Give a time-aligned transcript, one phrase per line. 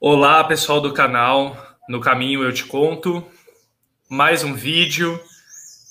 [0.00, 1.56] Olá, pessoal do canal.
[1.88, 3.26] No caminho eu te conto.
[4.08, 5.20] Mais um vídeo.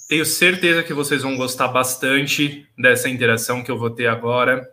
[0.07, 4.65] Tenho certeza que vocês vão gostar bastante dessa interação que eu vou ter agora.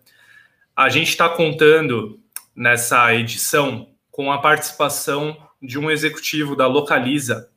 [0.76, 2.20] A gente está contando
[2.54, 7.50] nessa edição com a participação de um executivo da Localiza,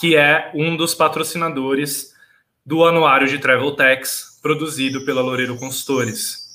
[0.00, 2.16] que é um dos patrocinadores
[2.66, 6.48] do anuário de Travel Tax produzido pela Loureiro Consultores.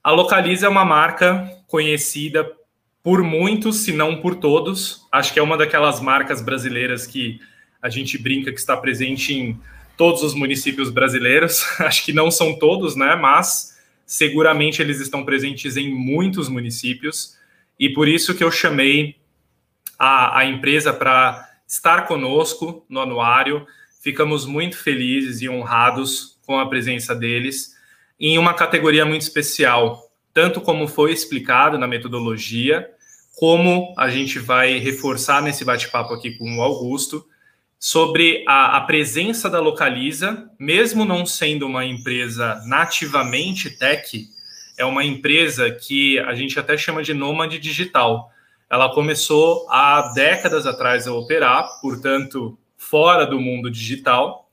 [0.00, 2.48] A Localiza é uma marca conhecida
[3.02, 5.06] por muitos, se não por todos.
[5.10, 7.40] Acho que é uma daquelas marcas brasileiras que
[7.80, 9.58] a gente brinca que está presente em
[9.96, 11.64] todos os municípios brasileiros.
[11.80, 13.16] Acho que não são todos, né?
[13.16, 17.38] Mas seguramente eles estão presentes em muitos municípios.
[17.78, 19.16] E por isso que eu chamei
[19.98, 23.66] a, a empresa para estar conosco no anuário.
[24.02, 27.78] Ficamos muito felizes e honrados com a presença deles
[28.20, 30.09] em uma categoria muito especial,
[30.40, 32.88] tanto como foi explicado na metodologia,
[33.36, 37.26] como a gente vai reforçar nesse bate-papo aqui com o Augusto,
[37.78, 44.30] sobre a, a, presença da Localiza, mesmo não sendo uma empresa nativamente tech,
[44.78, 48.30] é uma empresa que a gente até chama de nômade digital.
[48.70, 54.48] Ela começou há décadas atrás a operar, portanto, fora do mundo digital,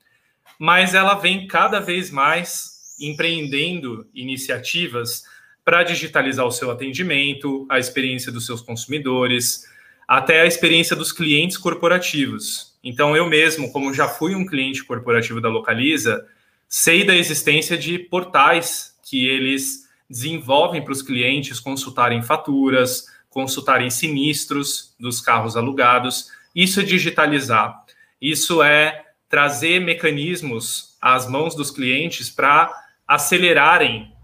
[0.59, 5.23] mas ela vem cada vez mais empreendendo iniciativas
[5.67, 9.65] para digitalizar o seu atendimento, a experiência dos seus consumidores,
[10.07, 12.73] até a experiência dos clientes corporativos.
[12.81, 16.25] Então, eu mesmo, como já fui um cliente corporativo da Localiza,
[16.69, 24.95] sei da existência de portais que eles desenvolvem para os clientes consultarem faturas, consultarem sinistros
[24.97, 26.31] dos carros alugados.
[26.55, 27.83] Isso é digitalizar.
[28.21, 32.71] Isso é trazer mecanismos às mãos dos clientes para
[33.05, 34.15] acelerarem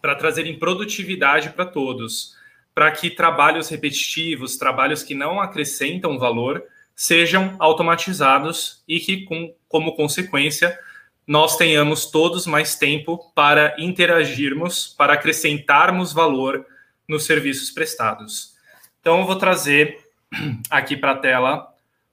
[0.00, 2.36] para trazerem produtividade para todos,
[2.74, 6.62] para que trabalhos repetitivos, trabalhos que não acrescentam valor,
[6.94, 10.78] sejam automatizados e que, com, como consequência,
[11.26, 16.66] nós tenhamos todos mais tempo para interagirmos, para acrescentarmos valor
[17.08, 18.54] nos serviços prestados.
[19.00, 19.98] Então, eu vou trazer
[20.70, 21.70] aqui para a tela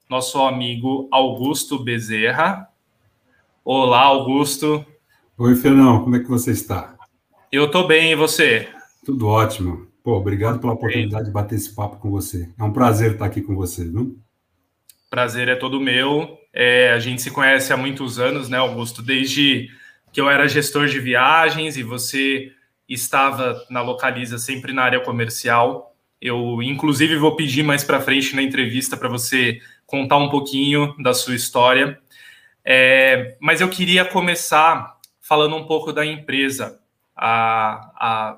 [0.08, 2.68] nosso amigo Augusto Bezerra.
[3.64, 4.84] Olá, Augusto.
[5.36, 6.97] Oi, Fernão, como é que você está?
[7.50, 8.68] Eu estou bem, e você?
[9.06, 9.88] Tudo ótimo.
[10.04, 12.46] Pô, obrigado pela oportunidade de bater esse papo com você.
[12.58, 14.18] É um prazer estar aqui com você, viu?
[15.08, 16.38] Prazer é todo meu.
[16.52, 19.00] É, a gente se conhece há muitos anos, né, Augusto?
[19.00, 19.70] Desde
[20.12, 22.52] que eu era gestor de viagens e você
[22.86, 25.96] estava na Localiza sempre na área comercial.
[26.20, 31.14] Eu, inclusive, vou pedir mais para frente na entrevista para você contar um pouquinho da
[31.14, 31.98] sua história.
[32.62, 36.78] É, mas eu queria começar falando um pouco da empresa.
[37.18, 38.36] A, a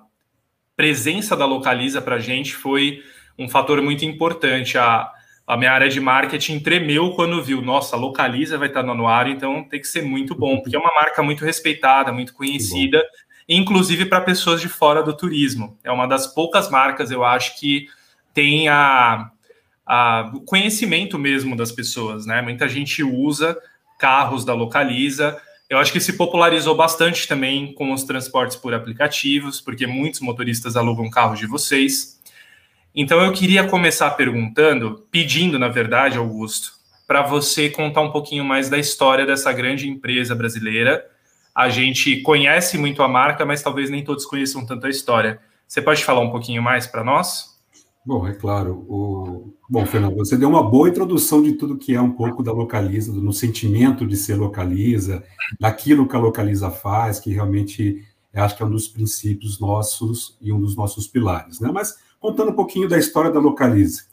[0.75, 3.03] presença da Localiza para a gente foi
[3.39, 4.79] um fator muito importante.
[4.79, 5.11] A,
[5.47, 9.65] a minha área de marketing tremeu quando viu, nossa, Localiza vai estar no anuário, então
[9.65, 13.05] tem que ser muito bom, porque é uma marca muito respeitada, muito conhecida,
[13.49, 15.77] inclusive para pessoas de fora do turismo.
[15.83, 17.89] É uma das poucas marcas, eu acho, que
[18.33, 19.29] tem a,
[19.85, 22.41] a, o conhecimento mesmo das pessoas, né?
[22.41, 23.59] Muita gente usa
[23.99, 25.37] carros da Localiza,
[25.71, 30.77] eu acho que se popularizou bastante também com os transportes por aplicativos, porque muitos motoristas
[30.77, 32.21] alugam carros de vocês.
[32.93, 36.73] Então eu queria começar perguntando, pedindo, na verdade, Augusto,
[37.07, 41.09] para você contar um pouquinho mais da história dessa grande empresa brasileira.
[41.55, 45.41] A gente conhece muito a marca, mas talvez nem todos conheçam tanto a história.
[45.69, 47.60] Você pode falar um pouquinho mais para nós?
[48.05, 48.85] Bom, é claro.
[48.89, 49.53] O...
[49.69, 53.13] Bom, Fernando, você deu uma boa introdução de tudo que é um pouco da Localiza,
[53.13, 55.23] no sentimento de ser Localiza,
[55.59, 58.03] daquilo que a Localiza faz, que realmente
[58.35, 61.61] acho que é um dos princípios nossos e um dos nossos pilares.
[61.61, 61.71] Né?
[61.73, 64.05] Mas contando um pouquinho da história da Localiza.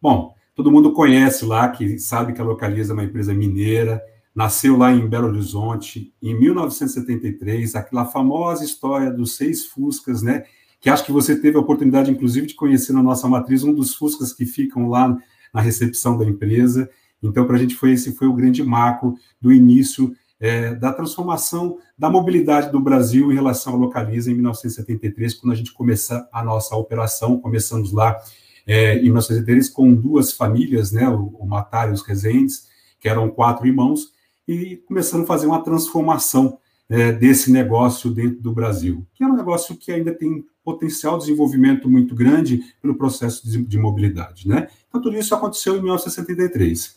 [0.00, 4.02] Bom, todo mundo conhece lá, que sabe que a Localiza é uma empresa mineira,
[4.34, 10.44] nasceu lá em Belo Horizonte em 1973, aquela famosa história dos seis Fuscas, né?
[10.84, 13.94] Que acho que você teve a oportunidade, inclusive, de conhecer na nossa matriz um dos
[13.94, 15.16] Fuscas que ficam lá
[15.50, 16.90] na recepção da empresa.
[17.22, 21.78] Então, para a gente foi esse foi o grande marco do início é, da transformação
[21.96, 26.44] da mobilidade do Brasil em relação à Localiza em 1973, quando a gente começa a
[26.44, 27.40] nossa operação.
[27.40, 28.20] Começamos lá
[28.66, 32.68] é, em 1973 com duas famílias, né, o, o Matar e os Rezendes,
[33.00, 34.12] que eram quatro irmãos,
[34.46, 36.58] e começando a fazer uma transformação
[36.90, 41.26] é, desse negócio dentro do Brasil, que é um negócio que ainda tem potencial de
[41.26, 44.68] desenvolvimento muito grande pelo processo de, de mobilidade, né?
[44.88, 46.96] Então, tudo isso aconteceu em 1973.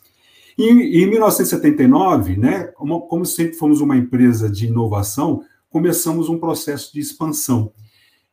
[0.57, 6.99] E, em 1979, né, como, sempre fomos uma empresa de inovação, começamos um processo de
[6.99, 7.71] expansão,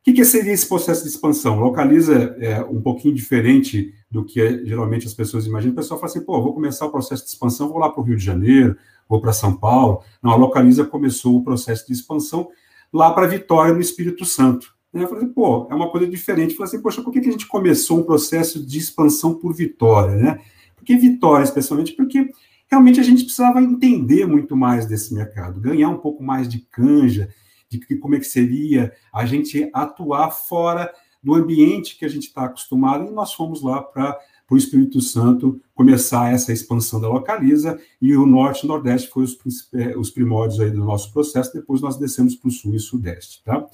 [0.05, 1.59] que, que seria esse processo de expansão?
[1.59, 5.73] Localiza é um pouquinho diferente do que é, geralmente as pessoas imaginam.
[5.73, 8.03] O pessoal fala assim, pô, vou começar o processo de expansão, vou lá para o
[8.03, 8.77] Rio de Janeiro,
[9.09, 10.03] vou para São Paulo.
[10.21, 12.49] Não, a Localiza começou o processo de expansão
[12.93, 14.74] lá para Vitória, no Espírito Santo.
[15.01, 16.51] Eu falei, pô, é uma coisa diferente.
[16.51, 19.53] Eu falei assim, poxa, por que, que a gente começou um processo de expansão por
[19.53, 20.39] Vitória, né?
[20.75, 21.91] Por que Vitória, especialmente?
[21.93, 22.29] Porque
[22.69, 27.29] realmente a gente precisava entender muito mais desse mercado, ganhar um pouco mais de canja,
[27.69, 32.27] de que, como é que seria a gente atuar fora do ambiente que a gente
[32.27, 34.17] está acostumado, e nós fomos lá para
[34.49, 39.37] o Espírito Santo começar essa expansão da Localiza, e o Norte e Nordeste foi os,
[39.73, 43.43] é, os primórdios aí do nosso processo, depois nós descemos para o Sul e Sudeste,
[43.43, 43.67] tá?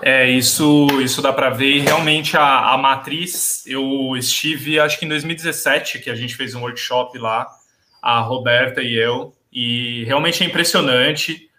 [0.00, 1.80] É, isso, isso dá para ver.
[1.80, 6.62] Realmente a, a matriz, eu estive, acho que em 2017, que a gente fez um
[6.62, 7.48] workshop lá,
[8.00, 11.50] a Roberta e eu, e realmente é impressionante.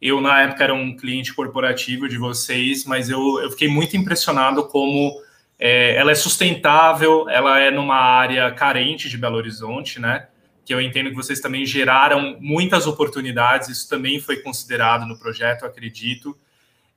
[0.00, 4.66] Eu, na época, era um cliente corporativo de vocês, mas eu, eu fiquei muito impressionado
[4.68, 5.10] como
[5.58, 10.28] é, ela é sustentável, ela é numa área carente de Belo Horizonte, né?
[10.66, 15.64] Que eu entendo que vocês também geraram muitas oportunidades, isso também foi considerado no projeto,
[15.64, 16.36] acredito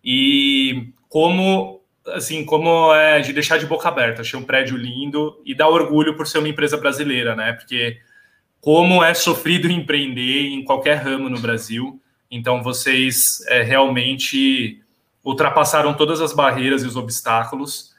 [0.03, 4.21] e como assim, como é de deixar de boca aberta.
[4.21, 7.53] Achei um prédio lindo e dá orgulho por ser uma empresa brasileira, né?
[7.53, 7.99] Porque
[8.59, 12.01] como é sofrido empreender em qualquer ramo no Brasil.
[12.31, 14.81] Então vocês é, realmente
[15.23, 17.93] ultrapassaram todas as barreiras e os obstáculos.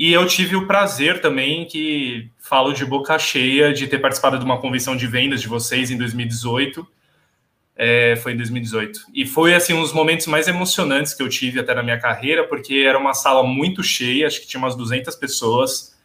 [0.00, 4.44] E eu tive o prazer também, que falo de boca cheia, de ter participado de
[4.44, 6.88] uma convenção de vendas de vocês em 2018
[7.82, 9.06] é, foi em 2018.
[9.14, 12.46] E foi, assim, um dos momentos mais emocionantes que eu tive até na minha carreira,
[12.46, 15.98] porque era uma sala muito cheia, acho que tinha umas 200 pessoas,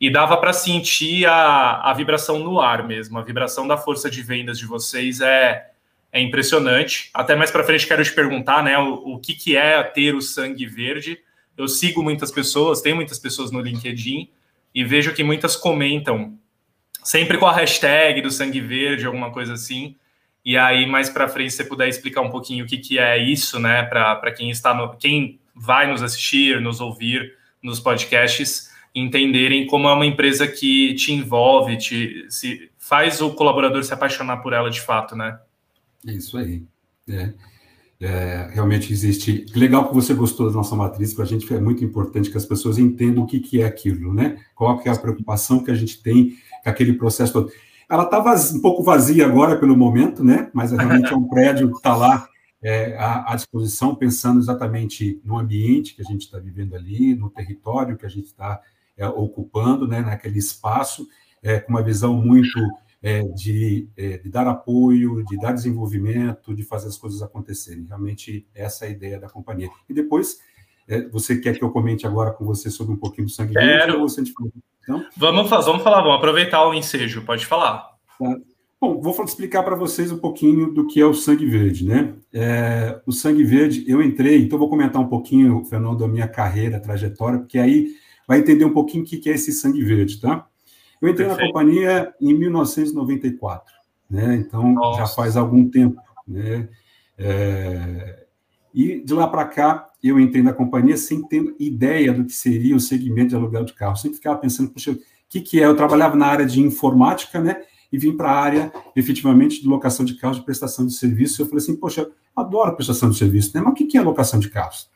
[0.00, 3.16] e dava para sentir a, a vibração no ar mesmo.
[3.16, 5.70] A vibração da força de vendas de vocês é,
[6.12, 7.10] é impressionante.
[7.14, 10.20] Até mais para frente quero te perguntar, né, o, o que, que é ter o
[10.20, 11.20] sangue verde.
[11.56, 14.28] Eu sigo muitas pessoas, tem muitas pessoas no LinkedIn,
[14.74, 16.38] e vejo que muitas comentam,
[17.02, 19.96] sempre com a hashtag do sangue verde, alguma coisa assim,
[20.44, 23.58] e aí, mais para frente, você puder explicar um pouquinho o que, que é isso,
[23.58, 29.88] né, para quem está no, quem vai nos assistir, nos ouvir nos podcasts, entenderem como
[29.88, 34.70] é uma empresa que te envolve, te se faz o colaborador se apaixonar por ela
[34.70, 35.38] de fato, né?
[36.04, 36.62] Isso aí.
[37.08, 37.32] É.
[38.00, 39.44] É, realmente existe.
[39.54, 42.46] Legal que você gostou da nossa matriz, para a gente é muito importante que as
[42.46, 44.38] pessoas entendam o que, que é aquilo, né?
[44.54, 47.52] Qual que é a preocupação que a gente tem com aquele processo todo.
[47.88, 48.20] Ela está
[48.54, 50.48] um pouco vazia agora pelo momento, né?
[50.54, 52.28] Mas realmente é um prédio que está lá
[52.62, 57.28] é, à, à, disposição, pensando exatamente no ambiente que a gente está vivendo ali, no
[57.28, 58.60] território que a gente está
[58.96, 60.00] é, ocupando, né?
[60.00, 61.06] Naquele espaço,
[61.42, 62.60] é, com uma visão muito
[63.02, 67.86] é, de, é, de, dar apoio, de dar desenvolvimento, de fazer as coisas acontecerem.
[67.86, 69.70] Realmente essa é a ideia da companhia.
[69.88, 70.38] E depois,
[70.86, 74.00] é, você quer que eu comente agora com você sobre um pouquinho do sangue Quero.
[74.00, 74.22] Ou você
[74.82, 77.90] então, vamos, vamos falar, vamos aproveitar o ensejo, pode falar.
[78.18, 78.36] Tá.
[78.80, 82.14] Bom, vou explicar para vocês um pouquinho do que é o sangue verde, né?
[82.32, 86.80] É, o sangue verde, eu entrei, então vou comentar um pouquinho, Fernando, da minha carreira,
[86.80, 87.88] trajetória, porque aí
[88.26, 90.46] vai entender um pouquinho o que é esse sangue verde, tá?
[91.00, 91.46] Eu entrei Perfeito.
[91.46, 93.72] na companhia em 1994,
[94.10, 94.36] né?
[94.36, 95.00] Então Nossa.
[95.00, 96.68] já faz algum tempo, né?
[97.18, 98.26] É,
[98.74, 102.76] E de lá para cá, eu entrei na companhia sem ter ideia do que seria
[102.76, 103.96] o segmento de aluguel de carro.
[103.96, 105.66] Sempre ficava pensando, puxa, o que, que é?
[105.66, 107.62] Eu trabalhava na área de informática, né?
[107.92, 111.42] E vim para a área, efetivamente, de locação de carros, de prestação de serviço.
[111.42, 113.60] Eu falei assim, poxa, eu adoro prestação de serviço, né?
[113.60, 114.88] Mas o que, que é locação de carros?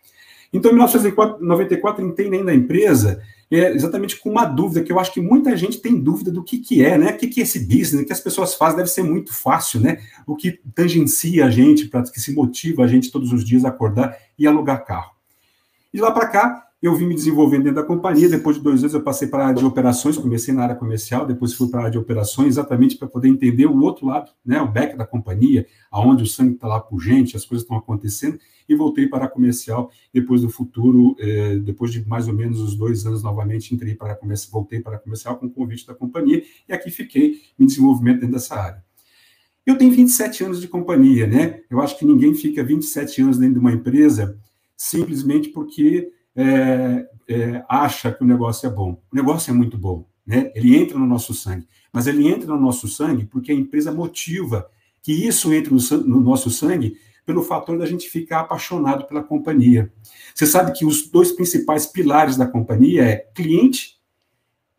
[0.52, 3.20] Então, em 1994, entrei dentro da empresa
[3.60, 6.58] é, exatamente com uma dúvida, que eu acho que muita gente tem dúvida do que,
[6.58, 7.12] que é, né?
[7.12, 9.80] O que, que é esse business, o que as pessoas fazem deve ser muito fácil,
[9.80, 9.98] né?
[10.26, 13.68] O que tangencia a gente, para que se motiva a gente todos os dias a
[13.68, 15.12] acordar e alugar carro.
[15.92, 18.28] E lá para cá, eu vim me desenvolvendo dentro da companhia.
[18.28, 21.24] Depois de dois anos, eu passei para a área de operações, comecei na área comercial,
[21.24, 24.60] depois fui para a área de operações, exatamente para poder entender o outro lado, né,
[24.60, 28.38] o back da companhia, aonde o sangue está lá pungente, as coisas estão acontecendo,
[28.68, 29.90] e voltei para a comercial.
[30.12, 34.12] Depois do futuro, eh, depois de mais ou menos os dois anos novamente, entrei para
[34.12, 37.64] a comercial, voltei para a comercial com o convite da companhia, e aqui fiquei em
[37.64, 38.84] desenvolvimento dentro dessa área.
[39.64, 41.60] Eu tenho 27 anos de companhia, né?
[41.70, 44.38] Eu acho que ninguém fica 27 anos dentro de uma empresa
[44.76, 49.00] simplesmente porque é, é, acha que o negócio é bom.
[49.12, 50.50] O negócio é muito bom, né?
[50.54, 54.68] Ele entra no nosso sangue, mas ele entra no nosso sangue porque a empresa motiva
[55.02, 59.92] que isso entre no, no nosso sangue pelo fator da gente ficar apaixonado pela companhia.
[60.34, 63.98] Você sabe que os dois principais pilares da companhia é cliente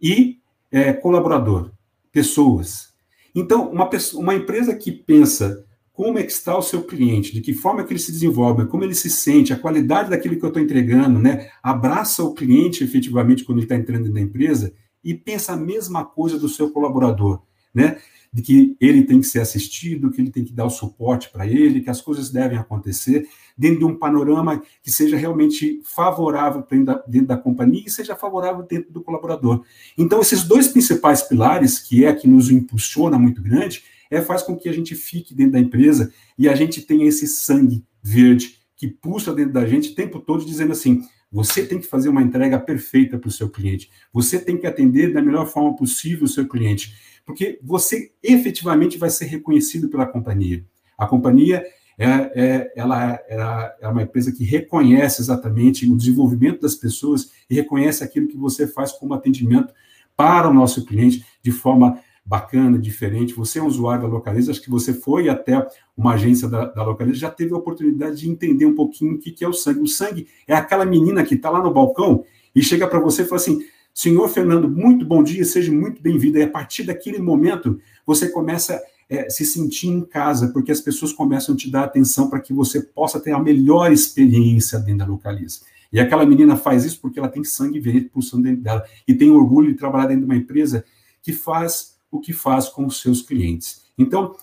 [0.02, 0.40] e
[0.72, 1.72] é, colaborador,
[2.12, 2.94] pessoas.
[3.34, 7.40] Então, uma, pessoa, uma empresa que pensa como é que está o seu cliente, de
[7.40, 10.50] que forma que ele se desenvolve, como ele se sente, a qualidade daquilo que eu
[10.50, 11.50] estou entregando, né?
[11.64, 16.38] Abraça o cliente efetivamente quando ele está entrando na empresa e pensa a mesma coisa
[16.38, 17.42] do seu colaborador,
[17.74, 17.98] né?
[18.32, 21.48] De que ele tem que ser assistido, que ele tem que dar o suporte para
[21.48, 23.25] ele, que as coisas devem acontecer
[23.58, 28.18] dentro de um panorama que seja realmente favorável dentro da, dentro da companhia e seja
[28.18, 29.64] favorável dentro do colaborador.
[29.98, 33.82] Então, esses dois principais pilares, que é que nos impulsiona muito grande,
[34.15, 37.27] é, faz com que a gente fique dentro da empresa e a gente tenha esse
[37.27, 41.88] sangue verde que pulsa dentro da gente o tempo todo dizendo assim: você tem que
[41.88, 45.75] fazer uma entrega perfeita para o seu cliente, você tem que atender da melhor forma
[45.75, 46.95] possível o seu cliente,
[47.25, 50.65] porque você efetivamente vai ser reconhecido pela companhia.
[50.98, 51.65] A companhia
[51.98, 57.55] é, é, ela, é, é uma empresa que reconhece exatamente o desenvolvimento das pessoas e
[57.55, 59.74] reconhece aquilo que você faz como atendimento
[60.15, 63.36] para o nosso cliente de forma bacana, diferente.
[63.36, 65.65] Você é um usuário da Localiza, acho que você foi até
[65.96, 69.32] uma agência da, da Localiza, já teve a oportunidade de entender um pouquinho o que,
[69.32, 69.82] que é o sangue.
[69.82, 72.24] O sangue é aquela menina que está lá no balcão
[72.55, 73.60] e chega para você e fala assim:
[73.94, 76.38] Senhor Fernando, muito bom dia, seja muito bem-vindo.
[76.39, 81.13] E a partir daquele momento, você começa é, se sentir em casa, porque as pessoas
[81.13, 85.05] começam a te dar atenção para que você possa ter a melhor experiência dentro da
[85.05, 85.60] Localiza.
[85.94, 89.29] E aquela menina faz isso porque ela tem sangue verde pulsando dentro dela e tem
[89.29, 90.84] orgulho de trabalhar dentro de uma empresa
[91.22, 93.84] que faz o que faz com os seus clientes.
[93.98, 94.36] Então,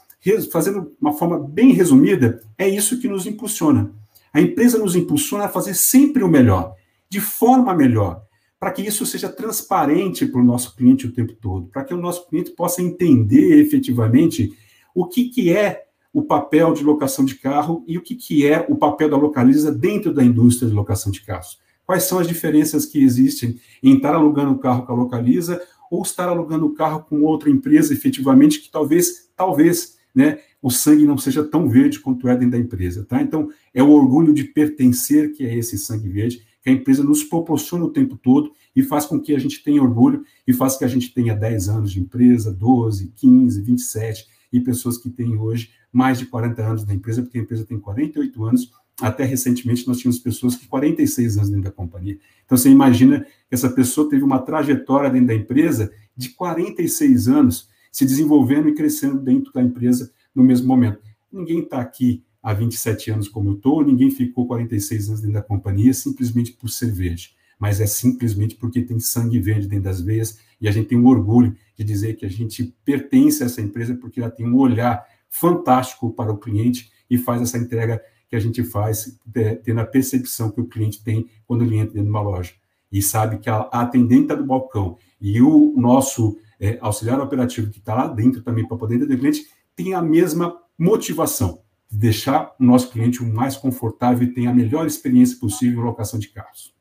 [0.50, 3.92] fazendo uma forma bem resumida, é isso que nos impulsiona.
[4.32, 6.74] A empresa nos impulsiona a fazer sempre o melhor,
[7.08, 8.22] de forma melhor,
[8.58, 12.00] para que isso seja transparente para o nosso cliente o tempo todo, para que o
[12.00, 14.56] nosso cliente possa entender efetivamente
[14.94, 18.64] o que, que é o papel de locação de carro e o que, que é
[18.68, 21.58] o papel da localiza dentro da indústria de locação de carros.
[21.84, 25.60] Quais são as diferenças que existem em estar alugando o carro com a localiza
[25.92, 31.04] ou estar alugando o carro com outra empresa, efetivamente, que talvez, talvez, né, o sangue
[31.04, 33.20] não seja tão verde quanto é dentro da empresa, tá?
[33.20, 37.22] Então, é o orgulho de pertencer que é esse sangue verde, que a empresa nos
[37.22, 40.84] proporciona o tempo todo e faz com que a gente tenha orgulho e faz que
[40.87, 45.72] a gente tenha 10 anos de empresa, 12, 15, 27, e pessoas que têm hoje
[45.92, 49.99] mais de 40 anos da empresa, porque a empresa tem 48 anos, até recentemente nós
[49.99, 52.18] tínhamos pessoas que 46 anos dentro da companhia.
[52.44, 57.68] Então você imagina que essa pessoa teve uma trajetória dentro da empresa de 46 anos,
[57.90, 61.00] se desenvolvendo e crescendo dentro da empresa no mesmo momento.
[61.32, 65.42] Ninguém está aqui há 27 anos como eu estou, ninguém ficou 46 anos dentro da
[65.42, 70.38] companhia simplesmente por ser verde, mas é simplesmente porque tem sangue verde dentro das veias
[70.61, 73.94] e a gente tem um orgulho de dizer que a gente pertence a essa empresa
[73.94, 78.40] porque ela tem um olhar fantástico para o cliente e faz essa entrega que a
[78.40, 82.08] gente faz é, tendo a percepção que o cliente tem quando ele entra dentro de
[82.08, 82.54] uma loja.
[82.90, 87.78] E sabe que a, atendente tá do balcão e o nosso é, auxiliar operativo que
[87.78, 89.44] está lá dentro também para poder atender o cliente
[89.76, 91.60] tem a mesma motivação
[91.90, 95.84] de deixar o nosso cliente o mais confortável e ter a melhor experiência possível em
[95.84, 96.74] locação de carros.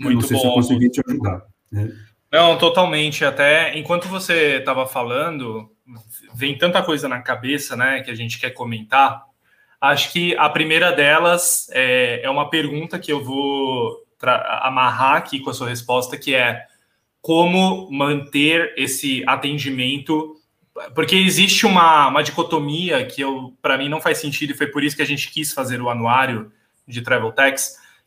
[0.00, 0.40] Muito eu não sei bom.
[0.40, 1.42] se eu consegui te ajudar.
[1.70, 1.92] Né?
[2.32, 3.26] Não, totalmente.
[3.26, 5.70] Até enquanto você estava falando,
[6.34, 9.26] vem tanta coisa na cabeça, né, que a gente quer comentar.
[9.90, 15.50] Acho que a primeira delas é, é uma pergunta que eu vou amarrar aqui com
[15.50, 16.64] a sua resposta, que é
[17.20, 20.36] como manter esse atendimento,
[20.94, 23.22] porque existe uma, uma dicotomia que
[23.60, 25.88] para mim não faz sentido e foi por isso que a gente quis fazer o
[25.88, 26.52] anuário
[26.86, 27.32] de travel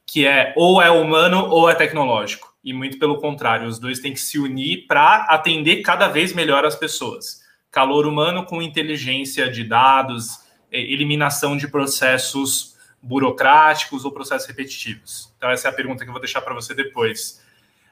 [0.05, 2.53] que é ou é humano ou é tecnológico.
[2.63, 6.65] E muito pelo contrário, os dois têm que se unir para atender cada vez melhor
[6.65, 7.41] as pessoas.
[7.71, 15.33] Calor humano com inteligência de dados, eliminação de processos burocráticos ou processos repetitivos.
[15.37, 17.41] Então, essa é a pergunta que eu vou deixar para você depois.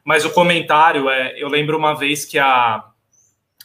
[0.04, 2.84] Mas o comentário é: eu lembro uma vez que a,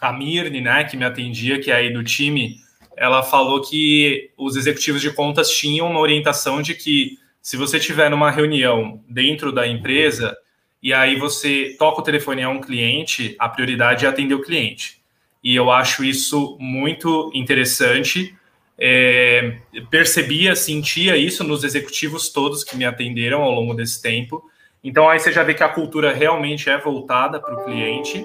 [0.01, 2.57] a Mirne, né, que me atendia, que é aí do time,
[2.97, 8.09] ela falou que os executivos de contas tinham uma orientação de que se você tiver
[8.09, 10.37] numa reunião dentro da empresa
[10.83, 15.03] e aí você toca o telefone a um cliente, a prioridade é atender o cliente.
[15.43, 18.37] E eu acho isso muito interessante.
[18.79, 19.59] É,
[19.91, 24.43] percebia, sentia isso nos executivos todos que me atenderam ao longo desse tempo.
[24.83, 28.25] Então aí você já vê que a cultura realmente é voltada para o cliente.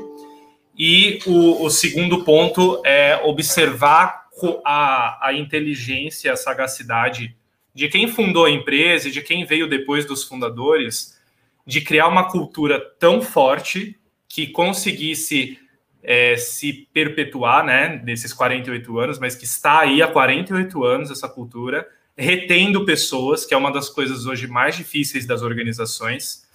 [0.77, 4.27] E o, o, segundo ponto é observar
[4.63, 7.35] a, a inteligência, a sagacidade
[7.73, 11.19] de quem fundou a empresa e de quem veio depois dos fundadores,
[11.65, 15.59] de criar uma cultura tão forte que conseguisse
[16.09, 21.27] é, se perpetuar, né, desses 48 anos, mas que está aí há 48 anos essa
[21.27, 21.85] cultura,
[22.15, 26.47] retendo pessoas, que é uma das coisas hoje mais difíceis das organizações,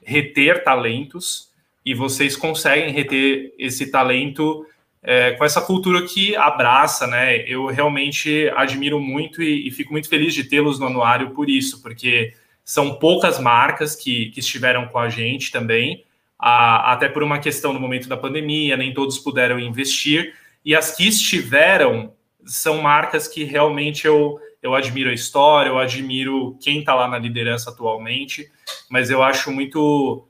[0.00, 1.50] reter talentos,
[1.84, 4.64] e vocês conseguem reter esse talento
[5.02, 7.38] é, com essa cultura que abraça, né?
[7.48, 11.82] Eu realmente admiro muito e, e fico muito feliz de tê-los no anuário por isso,
[11.82, 16.04] porque são poucas marcas que, que estiveram com a gente também,
[16.40, 21.06] até por uma questão no momento da pandemia, nem todos puderam investir, e as que
[21.06, 27.06] estiveram são marcas que realmente eu, eu admiro a história, eu admiro quem está lá
[27.06, 28.50] na liderança atualmente,
[28.88, 30.26] mas eu acho muito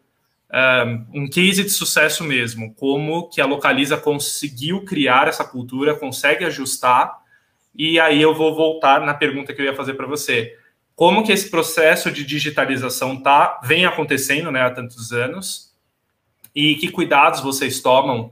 [1.14, 7.18] um, case de sucesso mesmo, como que a Localiza conseguiu criar essa cultura, consegue ajustar,
[7.74, 10.56] e aí eu vou voltar na pergunta que eu ia fazer para você.
[10.96, 15.69] Como que esse processo de digitalização tá, vem acontecendo né, há tantos anos,
[16.54, 18.30] e que cuidados vocês tomam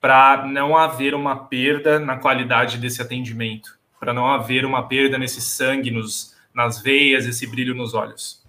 [0.00, 5.40] para não haver uma perda na qualidade desse atendimento, para não haver uma perda nesse
[5.40, 8.40] sangue nos, nas veias, esse brilho nos olhos?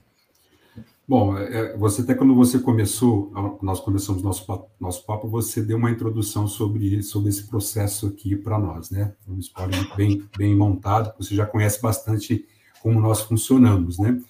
[1.08, 5.78] Bom, é, você até quando você começou, nós começamos nosso papo, nosso papo, você deu
[5.78, 9.14] uma introdução sobre, sobre esse processo aqui para nós, né?
[9.28, 12.48] Um spoiler bem, bem montado, você já conhece bastante
[12.82, 14.22] como nós funcionamos, né?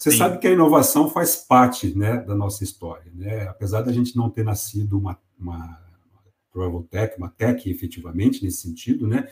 [0.00, 0.16] Você Sim.
[0.16, 3.46] sabe que a inovação faz parte né, da nossa história, né?
[3.48, 5.78] Apesar da gente não ter nascido uma, uma
[6.50, 9.28] travel tech, uma tech efetivamente nesse sentido, né?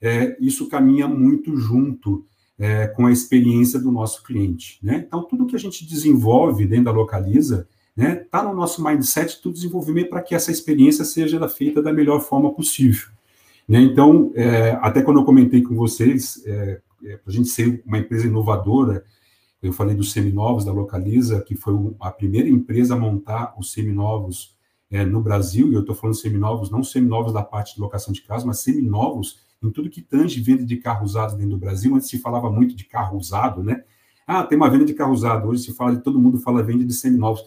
[0.00, 2.24] É, isso caminha muito junto
[2.58, 4.78] é, com a experiência do nosso cliente.
[4.82, 5.04] Né?
[5.06, 9.42] Então, tudo que a gente desenvolve dentro da Localiza está né, tá no nosso mindset
[9.42, 13.08] do desenvolvimento para que essa experiência seja feita da melhor forma possível.
[13.68, 13.80] Né?
[13.80, 17.98] Então, é, até quando eu comentei com vocês, é, é para a gente ser uma
[17.98, 19.04] empresa inovadora,
[19.66, 24.56] eu falei dos seminovos da Localiza, que foi a primeira empresa a montar os seminovos
[24.90, 28.22] é, no Brasil, e eu estou falando seminovos, não seminovos da parte de locação de
[28.22, 31.94] casa, mas seminovos em tudo que tange venda de carro usado dentro do Brasil.
[31.94, 33.82] Antes se falava muito de carro usado, né?
[34.26, 35.48] Ah, tem uma venda de carro usado.
[35.48, 37.42] Hoje se fala de todo mundo fala venda de seminovos.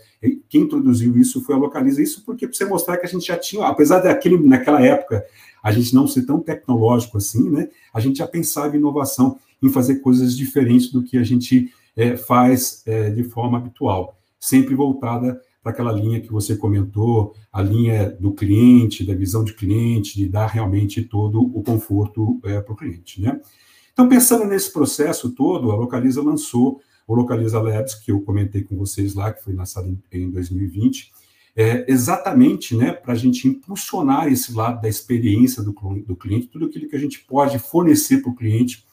[0.48, 2.02] Quem introduziu isso foi a Localiza.
[2.02, 5.24] Isso porque para você mostrar que a gente já tinha, apesar daquele naquela época
[5.62, 7.68] a gente não ser tão tecnológico assim, né?
[7.94, 12.16] A gente já pensava em inovação, em fazer coisas diferentes do que a gente é,
[12.16, 18.10] faz é, de forma habitual, sempre voltada para aquela linha que você comentou, a linha
[18.10, 22.76] do cliente, da visão de cliente, de dar realmente todo o conforto é, para o
[22.76, 23.22] cliente.
[23.22, 23.40] Né?
[23.92, 28.78] Então, pensando nesse processo todo, a Localiza lançou o Localiza Labs, que eu comentei com
[28.78, 31.12] vocês lá, que foi lançado em, em 2020,
[31.56, 35.74] é, exatamente né, para a gente impulsionar esse lado da experiência do,
[36.06, 38.86] do cliente, tudo aquilo que a gente pode fornecer para o cliente,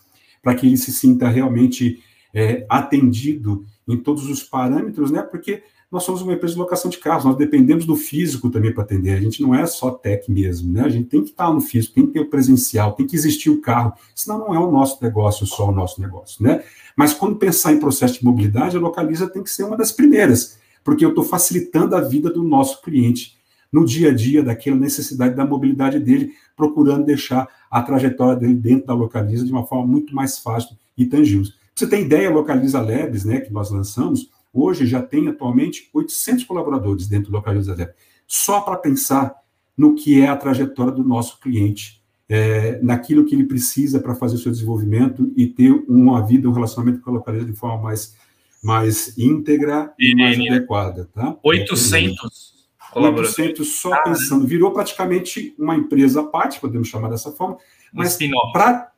[0.43, 2.03] para que ele se sinta realmente
[2.37, 5.23] é, atendido em todos os parâmetros, né?
[5.23, 8.83] Porque nós somos uma empresa de locação de carros, nós dependemos do físico também para
[8.83, 10.83] atender, a gente não é só tech mesmo, né?
[10.83, 13.49] A gente tem que estar no físico, tem que ter o presencial, tem que existir
[13.49, 16.63] o carro, senão não é o nosso negócio, só o nosso negócio, né?
[16.95, 20.59] Mas quando pensar em processo de mobilidade, a Localiza tem que ser uma das primeiras,
[20.85, 23.39] porque eu estou facilitando a vida do nosso cliente
[23.73, 28.89] no dia a dia, daquela necessidade da mobilidade dele, procurando deixar a trajetória dele dentro
[28.89, 31.51] da Localiza de uma forma muito mais fácil e tangível.
[31.77, 37.07] Você tem ideia, Localiza Labs, né, que nós lançamos, Hoje já tem atualmente 800 colaboradores
[37.07, 37.91] dentro do Localiza Zero,
[38.27, 39.35] só para pensar
[39.77, 44.37] no que é a trajetória do nosso cliente, é, naquilo que ele precisa para fazer
[44.37, 48.17] o seu desenvolvimento e ter uma vida, um relacionamento com a Localiza de forma mais,
[48.65, 51.07] mais íntegra e, e mais adequada.
[51.13, 51.37] Tá?
[51.43, 52.55] 800
[52.91, 53.39] colaboradores.
[53.39, 57.59] 800 só ah, pensando, virou praticamente uma empresa à parte, podemos chamar dessa forma,
[57.93, 58.19] mas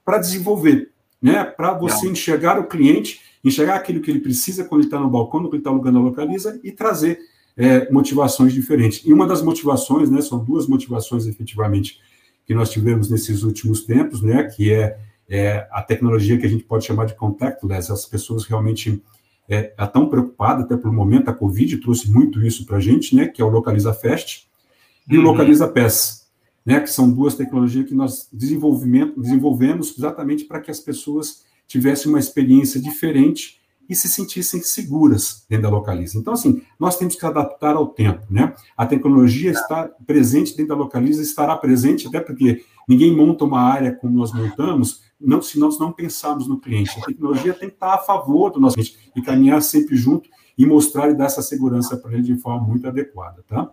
[0.05, 4.89] para desenvolver, né, para você enxergar o cliente enxergar aquilo que ele precisa quando ele
[4.89, 7.19] está no balcão, quando ele está alugando a localiza e trazer
[7.57, 9.03] é, motivações diferentes.
[9.05, 12.01] E uma das motivações, né, são duas motivações efetivamente
[12.47, 16.65] que nós tivemos nesses últimos tempos, né, que é, é a tecnologia que a gente
[16.65, 17.93] pode chamar de contactless.
[17.93, 19.03] As pessoas realmente
[19.49, 23.15] é, é tão preocupadas, até pelo momento, a Covid trouxe muito isso para a gente,
[23.15, 24.47] né, que é o Localiza Fest
[25.11, 25.25] e uhum.
[25.25, 26.18] o Localiza PES,
[26.69, 32.19] né, que são duas tecnologias que nós desenvolvemos exatamente para que as pessoas tivessem uma
[32.19, 36.19] experiência diferente e se sentissem seguras dentro da Localiza.
[36.19, 38.55] Então, assim, nós temos que adaptar ao tempo, né?
[38.77, 43.95] A tecnologia está presente dentro da Localiza, estará presente, até porque ninguém monta uma área
[43.95, 46.91] como nós montamos, não, se nós não pensarmos no cliente.
[47.01, 50.29] A tecnologia tem que estar a favor do nosso cliente e caminhar sempre junto
[50.59, 53.73] e mostrar e dar essa segurança para ele de forma muito adequada, tá?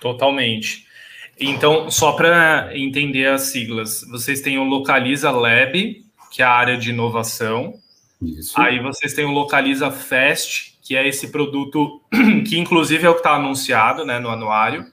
[0.00, 0.90] Totalmente.
[1.38, 6.76] Então, só para entender as siglas, vocês têm o Localiza Lab, que é a área
[6.76, 7.74] de inovação,
[8.22, 8.58] isso.
[8.60, 12.00] Aí vocês têm o Localiza Fest, que é esse produto
[12.48, 14.86] que, inclusive, é o que está anunciado né, no anuário,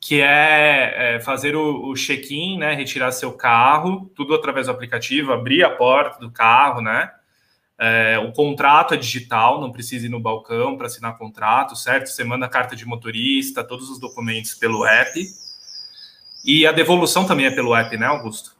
[0.00, 5.32] que é, é fazer o, o check-in, né, retirar seu carro, tudo através do aplicativo,
[5.32, 7.10] abrir a porta do carro, né?
[7.78, 12.08] É, o contrato é digital, não precisa ir no balcão para assinar contrato, certo?
[12.08, 15.20] Você manda a carta de motorista, todos os documentos pelo app.
[16.44, 18.56] E a devolução também é pelo app, né, Augusto?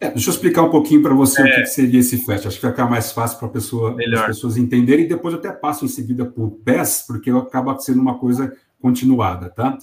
[0.00, 1.44] É, deixa eu explicar um pouquinho para você é.
[1.44, 2.46] o que seria esse FAST.
[2.46, 5.04] Acho que vai ficar mais fácil para pessoa, as pessoas entenderem.
[5.04, 9.50] E depois eu até passo em seguida o PES, porque acaba sendo uma coisa continuada,
[9.50, 9.76] tá?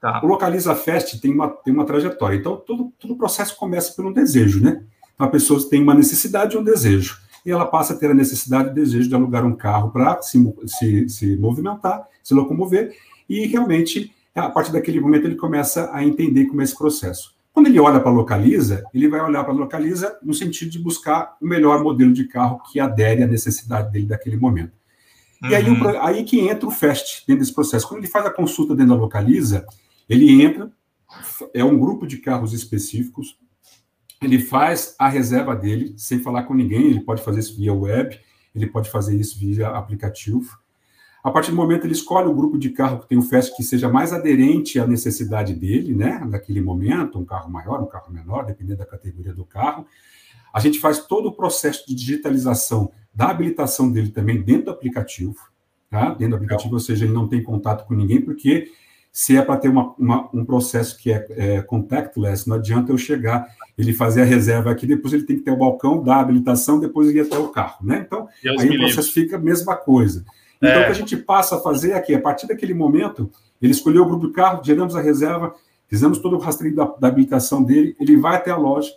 [0.00, 0.20] tá?
[0.22, 2.36] O Localiza Fest tem uma, tem uma trajetória.
[2.36, 4.84] Então, todo, todo processo começa por um desejo, né?
[5.14, 7.18] Então, a pessoa tem uma necessidade e um desejo.
[7.46, 10.38] E ela passa a ter a necessidade e desejo de alugar um carro para se,
[10.66, 12.94] se, se movimentar, se locomover.
[13.26, 17.36] E realmente, a partir daquele momento, ele começa a entender como é esse processo.
[17.52, 20.78] Quando ele olha para a Localiza, ele vai olhar para a Localiza no sentido de
[20.78, 24.72] buscar o melhor modelo de carro que adere à necessidade dele daquele momento.
[25.42, 25.50] Uhum.
[25.50, 26.02] E aí, uhum.
[26.02, 27.88] aí que entra o FAST dentro desse processo.
[27.88, 29.66] Quando ele faz a consulta dentro da Localiza,
[30.08, 30.70] ele entra,
[31.52, 33.36] é um grupo de carros específicos,
[34.20, 38.18] ele faz a reserva dele sem falar com ninguém, ele pode fazer isso via web,
[38.54, 40.58] ele pode fazer isso via aplicativo.
[41.28, 43.62] A partir do momento ele escolhe o grupo de carro que tem o FAST que
[43.62, 48.46] seja mais aderente à necessidade dele, né, naquele momento, um carro maior, um carro menor,
[48.46, 49.86] dependendo da categoria do carro.
[50.54, 55.36] A gente faz todo o processo de digitalização da habilitação dele também dentro do aplicativo,
[55.90, 56.14] tá?
[56.14, 58.70] Dentro do aplicativo, ou seja, ele não tem contato com ninguém, porque
[59.12, 62.96] se é para ter uma, uma, um processo que é, é, contactless, não adianta eu
[62.96, 66.80] chegar, ele fazer a reserva aqui, depois ele tem que ter o balcão da habilitação,
[66.80, 68.02] depois ir até o carro, né?
[68.06, 69.22] Então, Deus aí o processo livre.
[69.24, 70.24] fica a mesma coisa.
[70.58, 70.82] Então, é.
[70.82, 74.06] o que a gente passa a fazer aqui, a partir daquele momento, ele escolheu o
[74.06, 75.54] grupo do carro, geramos a reserva,
[75.88, 78.90] fizemos todo o rastreio da, da habilitação dele, ele vai até a loja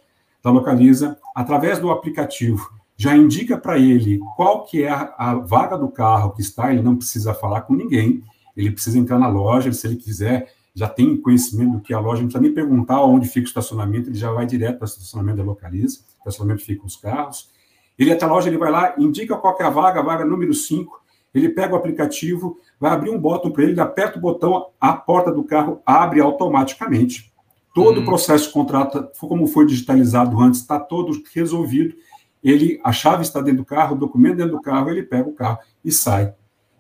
[0.44, 5.78] da Localiza, através do aplicativo, já indica para ele qual que é a, a, vaga
[5.78, 8.24] do carro que está, ele não precisa falar com ninguém,
[8.56, 12.22] ele precisa entrar na loja, se ele quiser, já tem conhecimento do que a loja,
[12.22, 15.38] não precisa nem perguntar onde fica o estacionamento, ele já vai direto para o estacionamento
[15.38, 17.50] da Localiza, o estacionamento fica os carros,
[17.98, 20.26] ele até a loja, ele vai lá, indica qual que é a vaga, a vaga
[20.26, 21.01] número 5,
[21.34, 24.94] ele pega o aplicativo, vai abrir um botão para ele, ele aperta o botão, a
[24.94, 27.32] porta do carro abre automaticamente.
[27.74, 28.04] Todo hum.
[28.04, 31.96] o processo de contrato, como foi digitalizado antes, está todo resolvido.
[32.44, 35.34] Ele, a chave está dentro do carro, o documento dentro do carro, ele pega o
[35.34, 36.34] carro e sai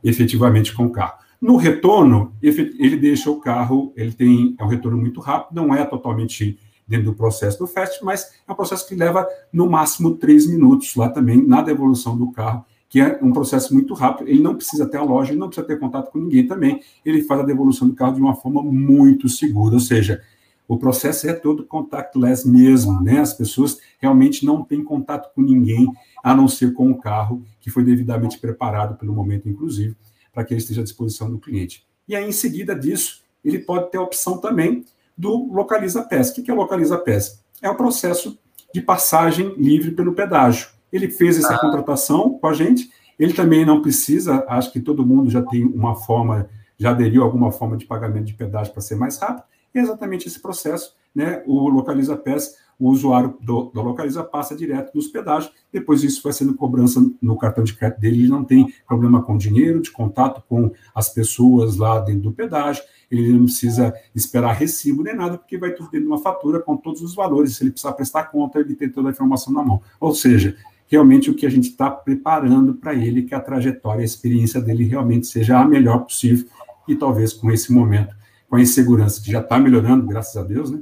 [0.04, 1.20] efetivamente com o carro.
[1.40, 5.84] No retorno, ele deixa o carro, ele tem é um retorno muito rápido, não é
[5.86, 10.46] totalmente dentro do processo do FAST, mas é um processo que leva no máximo três
[10.46, 14.28] minutos lá também na devolução do carro que é um processo muito rápido.
[14.28, 16.82] Ele não precisa ter a loja, ele não precisa ter contato com ninguém também.
[17.06, 20.22] Ele faz a devolução do carro de uma forma muito segura, ou seja,
[20.68, 23.22] o processo é todo contactless mesmo, né?
[23.22, 25.88] As pessoas realmente não têm contato com ninguém,
[26.22, 29.96] a não ser com o carro que foi devidamente preparado pelo momento, inclusive,
[30.34, 31.86] para que ele esteja à disposição do cliente.
[32.06, 34.84] E aí, em seguida disso, ele pode ter a opção também
[35.18, 36.32] do Localiza PES.
[36.32, 37.42] O que é Localiza PES?
[37.62, 38.38] É o processo
[38.74, 40.68] de passagem livre pelo pedágio.
[40.92, 41.60] Ele fez essa ah.
[41.60, 42.92] contratação com a gente.
[43.18, 47.26] Ele também não precisa, acho que todo mundo já tem uma forma, já aderiu a
[47.26, 49.44] alguma forma de pagamento de pedágio para ser mais rápido.
[49.74, 51.44] E é exatamente esse processo, né?
[51.46, 56.34] O Localiza PES, o usuário do, do Localiza passa direto nos pedágios, depois isso vai
[56.34, 60.44] sendo cobrança no cartão de crédito dele, ele não tem problema com dinheiro, de contato
[60.50, 65.60] com as pessoas lá dentro do pedágio, ele não precisa esperar recibo nem nada, porque
[65.60, 68.60] vai tudo dentro de uma fatura com todos os valores, se ele precisar prestar conta,
[68.60, 69.80] ele tem toda a informação na mão.
[70.00, 70.58] Ou seja,
[70.92, 74.84] realmente o que a gente está preparando para ele, que a trajetória, a experiência dele
[74.84, 76.46] realmente seja a melhor possível,
[76.86, 78.14] e talvez com esse momento,
[78.50, 80.82] com a insegurança que já está melhorando, graças a Deus, né?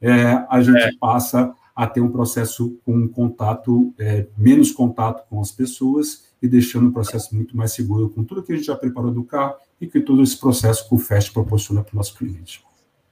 [0.00, 0.92] É, a gente é.
[1.00, 6.46] passa a ter um processo com um contato, é, menos contato com as pessoas e
[6.46, 9.54] deixando o processo muito mais seguro com tudo que a gente já preparou do carro
[9.80, 12.64] e que todo esse processo que o FAST proporciona para o nosso cliente.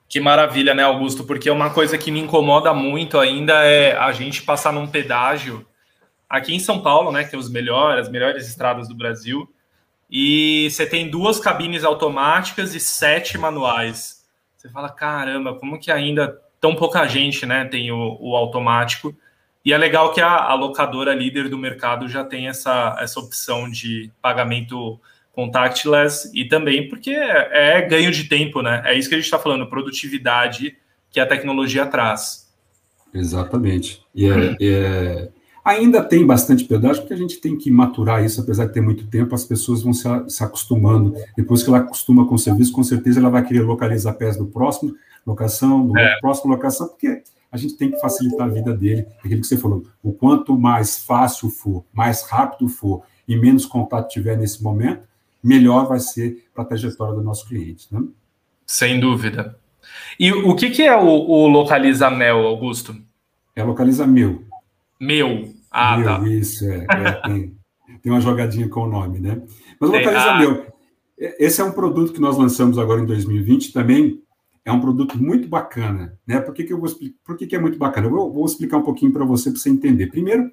[0.09, 1.25] Que maravilha, né, Augusto?
[1.25, 5.65] Porque uma coisa que me incomoda muito ainda é a gente passar num pedágio
[6.31, 9.53] aqui em São Paulo, né, que tem os melhores, as melhores estradas do Brasil,
[10.09, 14.25] e você tem duas cabines automáticas e sete manuais.
[14.57, 19.15] Você fala, caramba, como que ainda tão pouca gente, né, tem o, o automático?
[19.65, 23.69] E é legal que a, a, locadora líder do mercado já tem essa, essa opção
[23.71, 24.99] de pagamento
[25.33, 28.83] contactless e também porque é, é ganho de tempo, né?
[28.85, 30.77] É isso que a gente está falando, produtividade
[31.11, 32.51] que a tecnologia traz.
[33.13, 34.03] Exatamente.
[34.15, 35.29] E é, é,
[35.65, 39.07] ainda tem bastante pedágio, porque a gente tem que maturar isso, apesar de ter muito
[39.07, 41.15] tempo, as pessoas vão se, se acostumando.
[41.37, 44.47] Depois que ela acostuma com o serviço, com certeza ela vai querer localizar pés do
[44.47, 44.95] próximo
[45.27, 46.19] locação, do é.
[46.21, 49.07] próximo locação, porque a gente tem que facilitar a vida dele.
[49.19, 54.09] Aquilo que você falou, o quanto mais fácil for, mais rápido for e menos contato
[54.09, 55.03] tiver nesse momento,
[55.43, 57.87] melhor vai ser para a trajetória do nosso cliente.
[57.91, 58.03] Né?
[58.67, 59.59] Sem dúvida.
[60.19, 62.95] E o que, que é o, o Localiza Mel, Augusto?
[63.57, 64.45] É Localiza Meu.
[65.01, 65.55] Meu.
[65.71, 66.29] Ah, meu, tá.
[66.29, 66.87] Isso, é.
[66.89, 67.57] é tem,
[68.03, 69.43] tem, uma jogadinha com o nome, né?
[69.81, 70.39] Mas Localiza ah.
[70.39, 70.67] Meu.
[71.39, 74.23] Esse é um produto que nós lançamos agora em 2020 também
[74.65, 76.41] é um produto muito bacana, né?
[76.41, 77.17] Por que, que eu vou explicar?
[77.25, 78.07] Por que, que é muito bacana?
[78.07, 80.09] Eu vou, vou explicar um pouquinho para você, para você entender.
[80.09, 80.51] Primeiro,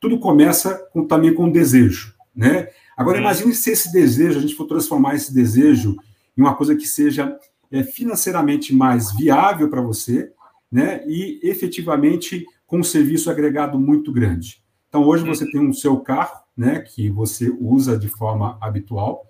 [0.00, 2.68] tudo começa com, também com desejo, né?
[2.96, 3.24] Agora, uhum.
[3.24, 5.96] imagine se esse desejo, a gente for transformar esse desejo
[6.36, 7.36] em uma coisa que seja
[7.70, 10.30] é, financeiramente mais viável para você,
[10.70, 11.02] né?
[11.06, 14.62] E efetivamente com um serviço agregado muito grande.
[14.88, 15.50] Então, hoje você uhum.
[15.50, 16.80] tem um seu carro, né?
[16.80, 19.24] Que você usa de forma habitual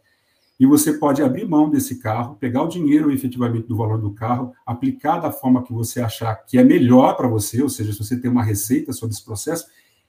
[0.61, 4.53] e você pode abrir mão desse carro, pegar o dinheiro efetivamente do valor do carro,
[4.67, 8.21] aplicar da forma que você achar que é melhor para você, ou seja, se você
[8.21, 9.67] tem uma receita sobre esse processo,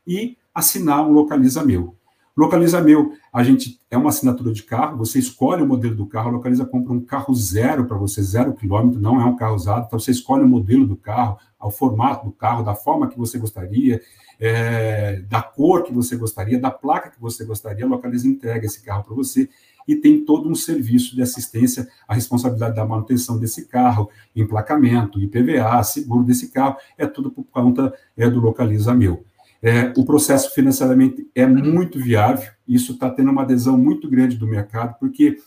[0.07, 1.95] e assinar um Localiza Meu.
[2.39, 6.31] Localiza Meu, a gente é uma assinatura de carro, você escolhe o modelo do carro,
[6.31, 9.99] Localiza compra um carro zero para você, zero quilômetro, não é um carro usado, então
[9.99, 13.99] você escolhe o modelo do carro, o formato do carro, da forma que você gostaria,
[14.39, 19.03] é, da cor que você gostaria, da placa que você gostaria, Localiza entrega esse carro
[19.03, 19.49] para você
[19.85, 25.83] e tem todo um serviço de assistência, a responsabilidade da manutenção desse carro, emplacamento, IPVA,
[25.83, 29.25] seguro desse carro, é tudo por conta é, do Localiza Meu.
[29.61, 34.47] É, o processo financeiramente é muito viável, isso está tendo uma adesão muito grande do
[34.47, 35.37] mercado, porque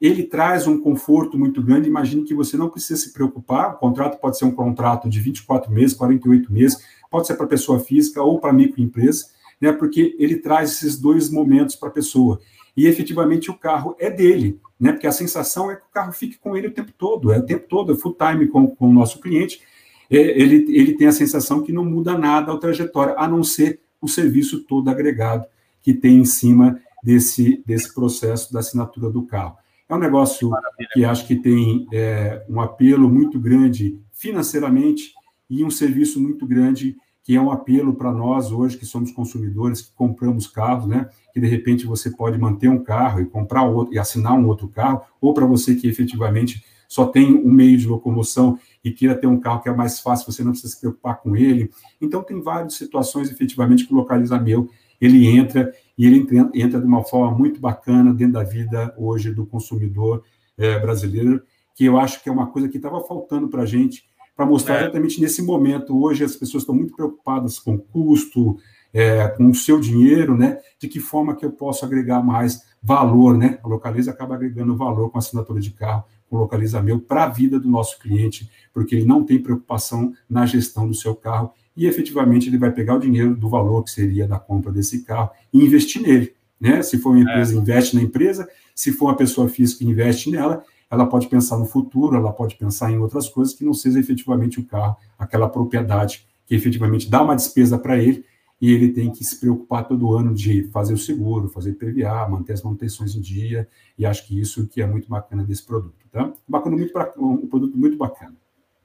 [0.00, 1.88] ele traz um conforto muito grande.
[1.88, 3.74] Imagine que você não precisa se preocupar.
[3.74, 6.78] O contrato pode ser um contrato de 24 meses, 48 meses,
[7.10, 9.26] pode ser para pessoa física ou para microempresa,
[9.58, 12.38] né, porque ele traz esses dois momentos para a pessoa
[12.76, 14.92] e efetivamente o carro é dele, né?
[14.92, 17.42] Porque a sensação é que o carro fique com ele o tempo todo, é o
[17.42, 19.62] tempo todo, é full time com, com o nosso cliente.
[20.10, 23.80] É, ele, ele tem a sensação que não muda nada a trajetória, a não ser
[24.00, 25.46] o serviço todo agregado
[25.82, 29.56] que tem em cima desse, desse processo da assinatura do carro.
[29.88, 30.88] É um negócio Maravilha.
[30.92, 35.12] que acho que tem é, um apelo muito grande financeiramente
[35.48, 39.82] e um serviço muito grande que é um apelo para nós hoje que somos consumidores,
[39.82, 41.08] que compramos carros, né?
[41.32, 44.68] Que de repente você pode manter um carro e comprar outro e assinar um outro
[44.68, 49.26] carro, ou para você que efetivamente só tem um meio de locomoção e queira ter
[49.26, 51.70] um carro que é mais fácil, você não precisa se preocupar com ele.
[52.00, 54.68] Então tem várias situações efetivamente que o Localiza Meu
[55.00, 59.46] ele entra e ele entra, de uma forma muito bacana dentro da vida hoje do
[59.46, 60.22] consumidor
[60.56, 61.42] é, brasileiro,
[61.74, 64.04] que eu acho que é uma coisa que estava faltando para a gente
[64.36, 64.82] para mostrar é.
[64.82, 65.98] exatamente nesse momento.
[65.98, 68.58] Hoje as pessoas estão muito preocupadas com custo,
[68.92, 70.58] é, com o seu dinheiro, né?
[70.78, 73.58] De que forma que eu posso agregar mais valor, né?
[73.62, 76.04] A Localiza acaba agregando valor com a assinatura de carro,
[76.36, 80.46] o Localiza Meu, para a vida do nosso cliente, porque ele não tem preocupação na
[80.46, 84.26] gestão do seu carro e efetivamente ele vai pegar o dinheiro do valor que seria
[84.26, 86.34] da compra desse carro e investir nele.
[86.60, 86.82] Né?
[86.82, 87.58] Se for uma empresa, é.
[87.58, 92.16] investe na empresa, se for uma pessoa física, investe nela, ela pode pensar no futuro,
[92.16, 96.54] ela pode pensar em outras coisas que não seja efetivamente o carro, aquela propriedade que
[96.54, 98.24] efetivamente dá uma despesa para ele
[98.60, 102.54] e ele tem que se preocupar todo ano de fazer o seguro, fazer PVA, manter
[102.54, 106.32] as manutenções em dia, e acho que isso que é muito bacana desse produto, tá?
[106.48, 108.34] Bacana, muito, um produto muito bacana.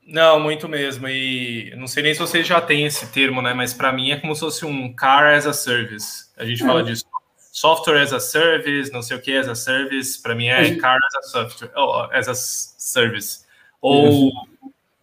[0.06, 3.74] Não, muito mesmo, e não sei nem se você já tem esse termo, né, mas
[3.74, 6.66] para mim é como se fosse um car as a service, a gente é.
[6.66, 7.06] fala disso.
[7.54, 10.98] Software as a service, não sei o que as a service, para mim é car
[10.98, 13.46] as a software, oh, as a service,
[13.82, 14.32] ou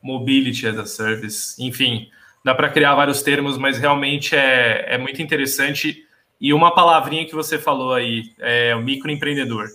[0.03, 2.09] mobility as a service, enfim,
[2.45, 6.05] dá para criar vários termos, mas realmente é, é muito interessante.
[6.41, 9.69] E uma palavrinha que você falou aí, é o microempreendedor.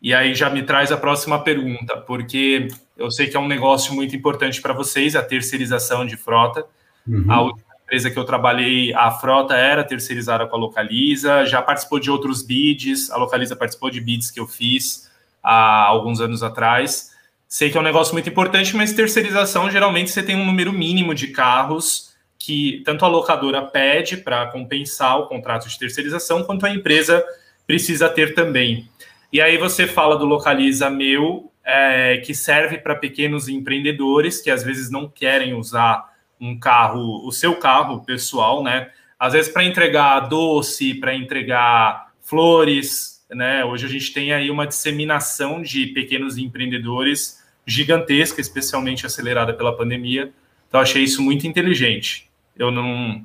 [0.00, 3.94] E aí já me traz a próxima pergunta, porque eu sei que é um negócio
[3.94, 6.66] muito importante para vocês, a terceirização de frota.
[7.08, 7.24] Uhum.
[7.26, 11.98] A última empresa que eu trabalhei, a frota era terceirizada com a Localiza, já participou
[11.98, 15.10] de outros bids, a Localiza participou de bids que eu fiz
[15.42, 17.13] há alguns anos atrás.
[17.54, 21.14] Sei que é um negócio muito importante, mas terceirização, geralmente você tem um número mínimo
[21.14, 26.70] de carros que tanto a locadora pede para compensar o contrato de terceirização, quanto a
[26.70, 27.24] empresa
[27.64, 28.90] precisa ter também.
[29.32, 34.64] E aí você fala do Localiza Meu, é, que serve para pequenos empreendedores que às
[34.64, 38.90] vezes não querem usar um carro, o seu carro pessoal, né?
[39.16, 43.64] Às vezes para entregar doce, para entregar flores, né?
[43.64, 50.32] Hoje a gente tem aí uma disseminação de pequenos empreendedores gigantesca, especialmente acelerada pela pandemia.
[50.68, 52.30] Então achei isso muito inteligente.
[52.56, 53.24] Eu não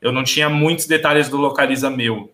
[0.00, 2.32] eu não tinha muitos detalhes do localiza meu.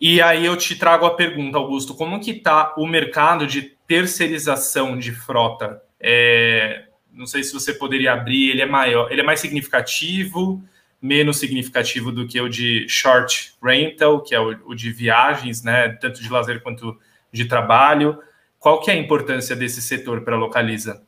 [0.00, 4.98] E aí eu te trago a pergunta, Augusto, como que está o mercado de terceirização
[4.98, 5.82] de frota?
[5.98, 10.62] É, não sei se você poderia abrir, ele é maior, ele é mais significativo,
[11.00, 15.88] menos significativo do que o de short rental, que é o, o de viagens, né,
[15.88, 16.96] tanto de lazer quanto
[17.32, 18.18] de trabalho.
[18.58, 21.02] Qual que é a importância desse setor para a Localiza?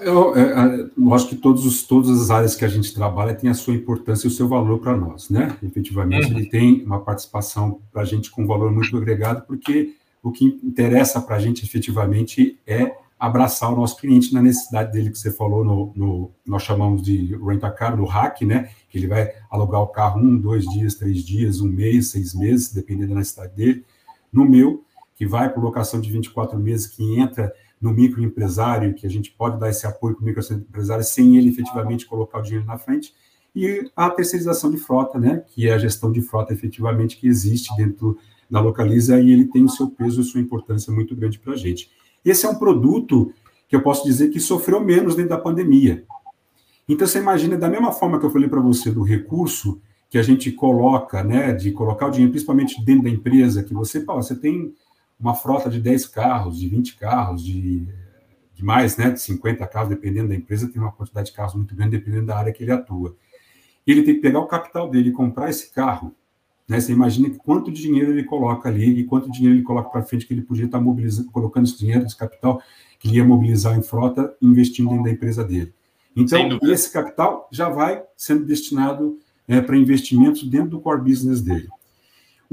[0.00, 3.50] Eu, é, eu, acho que todos os, todas as áreas que a gente trabalha têm
[3.50, 5.58] a sua importância e o seu valor para nós, né?
[5.62, 6.38] Efetivamente, uhum.
[6.38, 11.20] ele tem uma participação para a gente com valor muito agregado, porque o que interessa
[11.20, 15.64] para a gente efetivamente é abraçar o nosso cliente na necessidade dele que você falou
[15.64, 18.70] no, no nós chamamos de rent-a-car, do hack, né?
[18.88, 22.72] Que ele vai alugar o carro um, dois dias, três dias, um mês, seis meses,
[22.72, 23.84] dependendo da necessidade dele.
[24.32, 24.82] No meu,
[25.14, 29.58] que vai para locação de 24 meses, que entra no microempresário, que a gente pode
[29.58, 33.14] dar esse apoio para o microempresário sem ele efetivamente colocar o dinheiro na frente,
[33.54, 35.44] e a terceirização de frota, né?
[35.46, 38.18] Que é a gestão de frota efetivamente que existe dentro
[38.50, 41.56] da Localiza e ele tem o seu peso e sua importância muito grande para a
[41.56, 41.90] gente.
[42.24, 43.32] Esse é um produto
[43.68, 46.04] que eu posso dizer que sofreu menos dentro da pandemia.
[46.88, 50.22] Então, você imagina, da mesma forma que eu falei para você do recurso que a
[50.22, 54.36] gente coloca, né, de colocar o dinheiro, principalmente dentro da empresa, que você, pô, você
[54.36, 54.72] tem
[55.18, 57.86] uma frota de 10 carros, de 20 carros, de,
[58.54, 61.74] de mais, né, de 50 carros, dependendo da empresa, tem uma quantidade de carros muito
[61.74, 63.16] grande, dependendo da área que ele atua.
[63.86, 66.14] Ele tem que pegar o capital dele e comprar esse carro
[66.68, 66.80] né?
[66.80, 70.32] Você imagina quanto dinheiro ele coloca ali e quanto dinheiro ele coloca para frente que
[70.32, 72.60] ele podia estar mobilizando, colocando esse dinheiro, esse capital
[72.98, 75.72] que ele ia mobilizar em frota, investindo dentro da empresa dele.
[76.16, 81.68] Então, esse capital já vai sendo destinado é, para investimentos dentro do core business dele.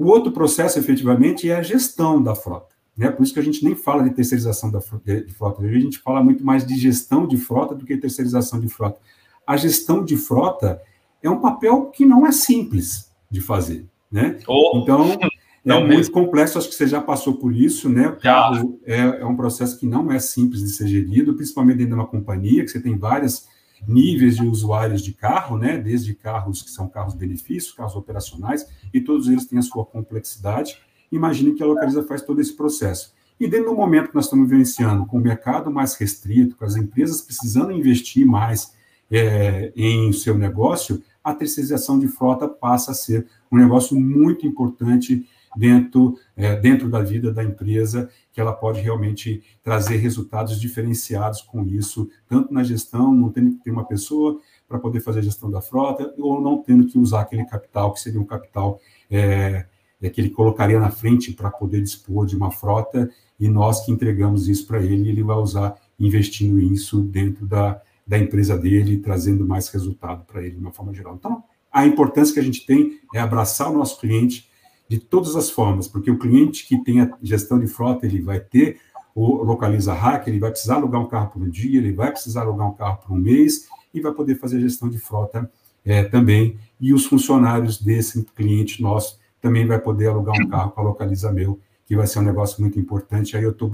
[0.01, 2.73] O outro processo, efetivamente, é a gestão da frota.
[2.97, 3.11] Né?
[3.11, 5.61] Por isso que a gente nem fala de terceirização da frota, de frota.
[5.61, 8.97] A gente fala muito mais de gestão de frota do que terceirização de frota.
[9.45, 10.81] A gestão de frota
[11.21, 13.85] é um papel que não é simples de fazer.
[14.11, 14.39] Né?
[14.47, 15.05] Oh, então,
[15.63, 16.13] é muito mesmo.
[16.13, 18.07] complexo, acho que você já passou por isso, né?
[18.07, 21.93] O carro é, é, um processo que não é simples de ser gerido, principalmente dentro
[21.93, 23.47] de uma companhia, que você tem vários
[23.87, 25.77] níveis de usuários de carro, né?
[25.77, 30.77] Desde carros que são carros benefícios, carros operacionais, e todos eles têm a sua complexidade.
[31.11, 33.13] Imagine que a localiza faz todo esse processo.
[33.39, 36.75] E dentro do momento que nós estamos vivenciando, com o mercado mais restrito, com as
[36.75, 38.73] empresas precisando investir mais
[39.09, 45.27] é, em seu negócio, a terceirização de frota passa a ser um negócio muito importante
[45.55, 51.65] dentro, é, dentro da vida da empresa, que ela pode realmente trazer resultados diferenciados com
[51.65, 55.51] isso, tanto na gestão, não tendo que ter uma pessoa para poder fazer a gestão
[55.51, 59.65] da frota, ou não tendo que usar aquele capital, que seria um capital é,
[60.01, 63.91] é, que ele colocaria na frente para poder dispor de uma frota, e nós que
[63.91, 69.45] entregamos isso para ele, ele vai usar investindo isso dentro da, da empresa dele, trazendo
[69.45, 71.15] mais resultado para ele de uma forma geral.
[71.15, 74.49] Então, a importância que a gente tem é abraçar o nosso cliente
[74.91, 78.41] de todas as formas, porque o cliente que tem a gestão de frota, ele vai
[78.41, 78.77] ter
[79.15, 82.41] o Localiza Hack, ele vai precisar alugar um carro por um dia, ele vai precisar
[82.41, 85.49] alugar um carro por um mês e vai poder fazer a gestão de frota
[85.85, 86.57] é, também.
[86.77, 91.57] E os funcionários desse cliente nosso também vai poder alugar um carro para Localiza Meu,
[91.85, 93.37] que vai ser um negócio muito importante.
[93.37, 93.71] Aí eu estou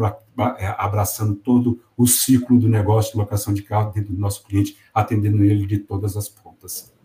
[0.60, 4.78] é, abraçando todo o ciclo do negócio de locação de carro dentro do nosso cliente,
[4.94, 6.96] atendendo ele de todas as pontas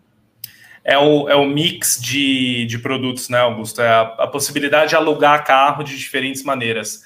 [0.83, 3.81] é o, é o mix de, de produtos, né, Augusto?
[3.81, 7.03] É a, a possibilidade de alugar carro de diferentes maneiras.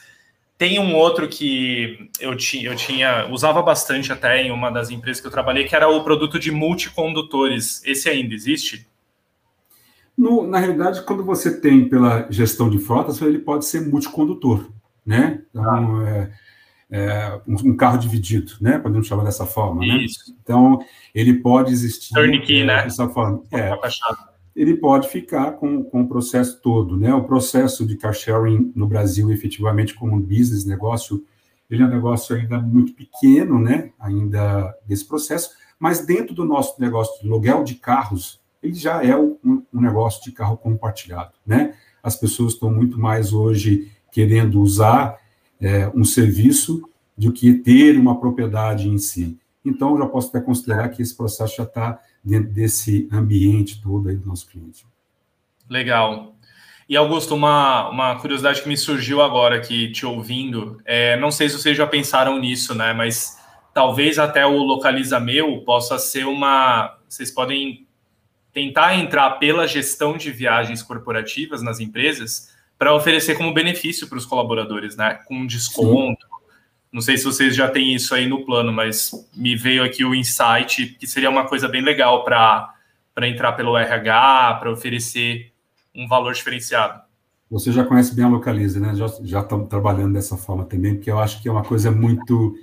[0.57, 5.21] Tem um outro que eu, ti, eu tinha, usava bastante até em uma das empresas
[5.21, 7.83] que eu trabalhei, que era o produto de multicondutores.
[7.85, 8.87] Esse ainda existe?
[10.17, 14.67] No, na realidade, quando você tem pela gestão de frotas, ele pode ser multicondutor,
[15.05, 15.43] né?
[15.51, 16.09] Então, ah.
[16.09, 16.31] é,
[16.89, 18.79] é, um, carro dividido, né?
[18.79, 20.05] Podemos chamar dessa forma, né?
[20.41, 20.79] Então,
[21.13, 22.83] ele pode existir Turnkey, é, né?
[22.83, 23.43] dessa forma.
[23.51, 23.71] É,
[24.55, 27.13] ele pode ficar com, com o processo todo, né?
[27.13, 31.23] O processo de car sharing no Brasil, efetivamente, como um business, negócio,
[31.69, 33.91] ele é um negócio ainda muito pequeno, né?
[33.99, 39.15] Ainda desse processo, Mas dentro do nosso negócio de aluguel de carros, ele já é
[39.15, 41.75] um, um negócio de carro compartilhado, né?
[42.01, 45.17] As pessoas estão muito mais hoje querendo usar
[45.61, 46.87] é, um serviço
[47.17, 49.37] do que ter uma propriedade em si.
[49.65, 54.15] Então, já posso até considerar que esse processo já está dentro desse ambiente todo aí
[54.15, 54.85] do nosso cliente.
[55.69, 56.35] Legal.
[56.87, 61.49] E, Augusto, uma, uma curiosidade que me surgiu agora aqui, te ouvindo, é, não sei
[61.49, 63.37] se vocês já pensaram nisso, né, mas
[63.73, 66.97] talvez até o Localiza Meu possa ser uma...
[67.09, 67.85] Vocês podem
[68.53, 74.25] tentar entrar pela gestão de viagens corporativas nas empresas para oferecer como benefício para os
[74.25, 76.21] colaboradores, né, com desconto.
[76.21, 76.37] Sim.
[76.91, 80.15] Não sei se vocês já têm isso aí no plano, mas me veio aqui o
[80.15, 82.73] insight que seria uma coisa bem legal para
[83.23, 85.51] entrar pelo RH, para oferecer
[85.93, 87.01] um valor diferenciado.
[87.49, 88.93] Você já conhece bem a Localize, né?
[88.93, 92.55] Já, já estamos trabalhando dessa forma também, porque eu acho que é uma coisa muito.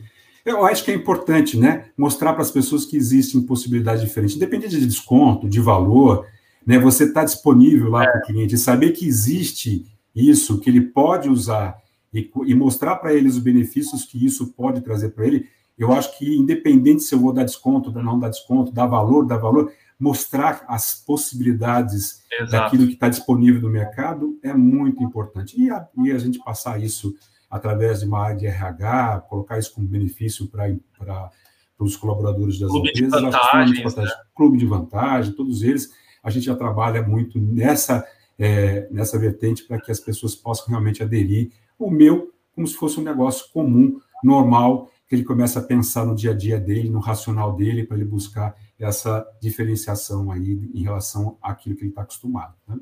[0.44, 1.86] Eu acho que é importante, né?
[1.96, 6.26] Mostrar para as pessoas que existem possibilidades diferentes, independente de desconto, de valor,
[6.66, 6.78] né?
[6.78, 8.06] Você está disponível lá é.
[8.06, 11.76] para o cliente, saber que existe isso, que ele pode usar
[12.12, 15.48] e, e mostrar para eles os benefícios que isso pode trazer para ele.
[15.76, 19.38] Eu acho que, independente se eu vou dar desconto, não dar desconto, dar valor, dar
[19.38, 22.50] valor, mostrar as possibilidades Exato.
[22.52, 25.60] daquilo que está disponível no mercado é muito importante.
[25.60, 27.14] E a, e a, gente passar isso
[27.50, 31.30] através de uma área de RH, colocar isso como benefício para
[31.78, 33.20] os colaboradores das Clube empresas.
[33.20, 34.04] De vantagens, né?
[34.34, 35.90] Clube de vantagem, todos eles.
[36.22, 38.04] A gente já trabalha muito nessa,
[38.38, 41.50] é, nessa vertente para que as pessoas possam realmente aderir.
[41.78, 46.14] O meu, como se fosse um negócio comum, normal, que ele começa a pensar no
[46.14, 51.38] dia a dia dele, no racional dele, para ele buscar essa diferenciação aí em relação
[51.42, 52.54] àquilo que ele está acostumado.
[52.66, 52.76] Né?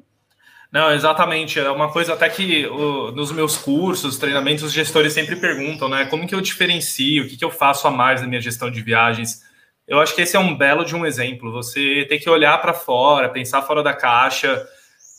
[0.73, 1.61] Não, exatamente.
[1.61, 6.07] É uma coisa até que o, nos meus cursos, treinamentos, os gestores sempre perguntam, né?
[6.07, 7.25] Como que eu diferencio?
[7.25, 9.43] O que, que eu faço a mais na minha gestão de viagens?
[9.87, 11.53] Eu acho que esse é um belo de um exemplo.
[11.53, 14.67] Você tem que olhar para fora, pensar fora da caixa.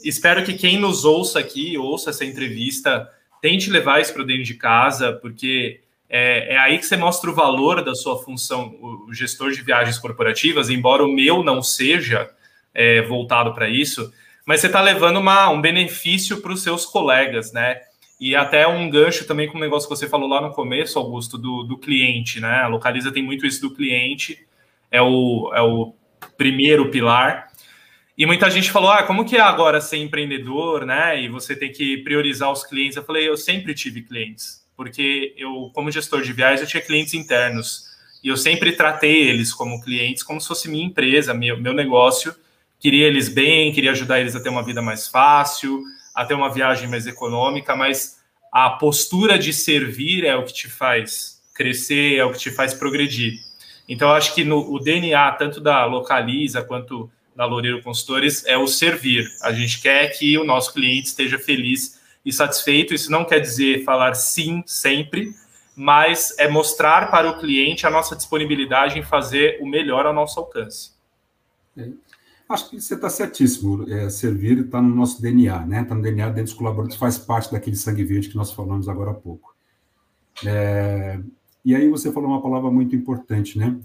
[0.04, 3.10] Espero que quem nos ouça aqui, ouça essa entrevista,
[3.42, 7.34] tente levar isso para dentro de casa, porque é, é, aí que você mostra o
[7.34, 12.30] valor da sua função, o gestor de viagens corporativas, embora o meu não seja
[12.74, 14.14] é, voltado para isso,
[14.46, 17.82] mas você está levando uma, um benefício para os seus colegas, né?
[18.20, 21.38] E até um gancho também com o negócio que você falou lá no começo, Augusto,
[21.38, 22.62] do, do cliente, né?
[22.62, 24.46] A Localiza tem muito isso do cliente,
[24.92, 25.94] é o, é o
[26.38, 27.52] primeiro pilar.
[28.18, 31.22] E muita gente falou: ah, como que é agora ser empreendedor, né?
[31.22, 32.98] E você tem que priorizar os clientes.
[32.98, 37.14] Eu falei: eu sempre tive clientes porque eu, como gestor de viagens, eu tinha clientes
[37.14, 37.86] internos
[38.24, 42.36] e eu sempre tratei eles como clientes, como se fosse minha empresa, meu, meu negócio.
[42.80, 45.82] Queria eles bem, queria ajudar eles a ter uma vida mais fácil,
[46.14, 48.20] a ter uma viagem mais econômica, mas
[48.52, 52.74] a postura de servir é o que te faz crescer, é o que te faz
[52.74, 53.40] progredir.
[53.88, 58.68] Então, acho que no, o DNA, tanto da Localiza quanto da Loureiro Consultores, é o
[58.68, 59.28] servir.
[59.42, 62.94] A gente quer que o nosso cliente esteja feliz e satisfeito.
[62.94, 65.34] Isso não quer dizer falar sim sempre,
[65.76, 70.40] mas é mostrar para o cliente a nossa disponibilidade em fazer o melhor ao nosso
[70.40, 70.92] alcance.
[72.48, 73.90] Acho que você está certíssimo.
[73.90, 75.82] É, servir está no nosso DNA, né?
[75.82, 79.12] Está no DNA dentro dos colaboradores, faz parte daquele sangue verde que nós falamos agora
[79.12, 79.56] há pouco.
[80.46, 81.20] É,
[81.66, 83.80] e aí você falou uma palavra muito importante, né?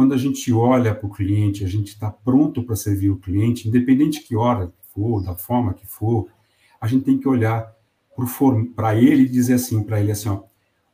[0.00, 3.68] Quando a gente olha para o cliente, a gente está pronto para servir o cliente,
[3.68, 6.26] independente que hora for, da forma que for,
[6.80, 7.70] a gente tem que olhar
[8.74, 10.40] para ele e dizer assim para ele assim, ó,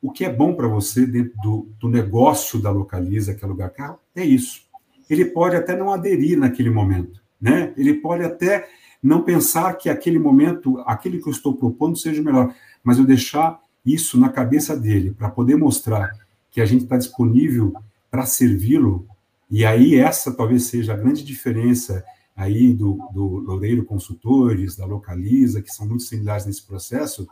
[0.03, 3.97] o que é bom para você dentro do, do, negócio da Localiza, que é caro,
[4.13, 4.63] é isso.
[5.09, 7.73] Ele pode até não aderir naquele momento, né?
[7.77, 8.69] Ele pode até
[9.01, 12.53] não pensar que aquele momento, aquele que eu estou propondo seja melhor,
[12.83, 16.11] mas eu deixar isso na cabeça dele para poder mostrar
[16.51, 17.73] que a gente está disponível
[18.11, 19.07] para servi-lo.
[19.51, 22.05] E aí essa talvez seja a grande diferença
[22.37, 27.27] aí do, do Loureiro Consultores, da Localiza, que são muito similares nesse processo,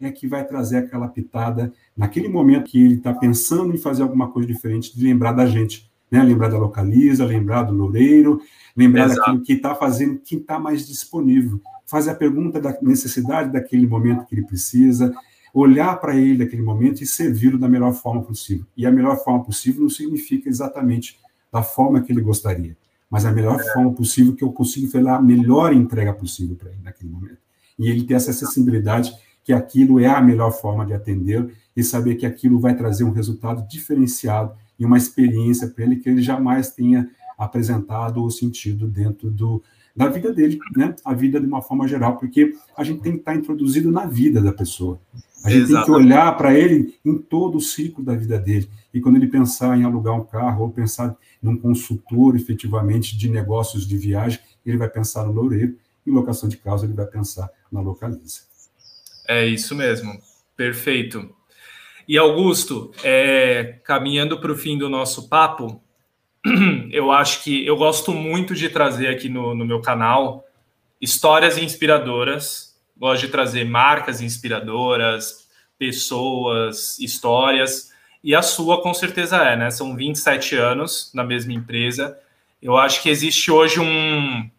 [0.00, 4.30] é que vai trazer aquela pitada naquele momento que ele está pensando em fazer alguma
[4.30, 6.22] coisa diferente, de lembrar da gente, né?
[6.22, 8.40] Lembrar da Localiza, lembrar do Loureiro,
[8.76, 9.20] lembrar Exato.
[9.20, 11.60] daquilo que está fazendo, que está mais disponível.
[11.84, 15.12] Fazer a pergunta da necessidade daquele momento que ele precisa,
[15.52, 18.66] olhar para ele naquele momento e servi-lo da melhor forma possível.
[18.76, 21.18] E a melhor forma possível não significa exatamente
[21.52, 22.76] da forma que ele gostaria
[23.10, 26.80] mas a melhor forma possível que eu consigo fazer a melhor entrega possível para ele
[26.82, 27.38] naquele momento.
[27.78, 32.16] E ele ter essa acessibilidade que aquilo é a melhor forma de atender e saber
[32.16, 36.70] que aquilo vai trazer um resultado diferenciado e uma experiência para ele que ele jamais
[36.70, 39.62] tenha apresentado ou sentido dentro do,
[39.96, 40.94] da vida dele, né?
[41.04, 44.42] A vida de uma forma geral, porque a gente tem que estar introduzido na vida
[44.42, 45.00] da pessoa.
[45.48, 45.86] A gente Exatamente.
[45.86, 48.68] tem que olhar para ele em todo o ciclo da vida dele.
[48.92, 53.86] E quando ele pensar em alugar um carro ou pensar num consultor efetivamente de negócios
[53.86, 55.76] de viagem, ele vai pensar no Loureiro.
[56.06, 58.42] Em locação de carros, ele vai pensar na Localiza.
[59.26, 60.18] É isso mesmo.
[60.56, 61.30] Perfeito.
[62.06, 65.82] E Augusto, é, caminhando para o fim do nosso papo,
[66.90, 70.44] eu acho que eu gosto muito de trazer aqui no, no meu canal
[71.00, 72.67] histórias inspiradoras.
[72.98, 77.92] Gosto de trazer marcas inspiradoras, pessoas, histórias.
[78.22, 79.70] E a sua, com certeza, é, né?
[79.70, 82.18] São 27 anos na mesma empresa.
[82.60, 84.50] Eu acho que existe hoje um.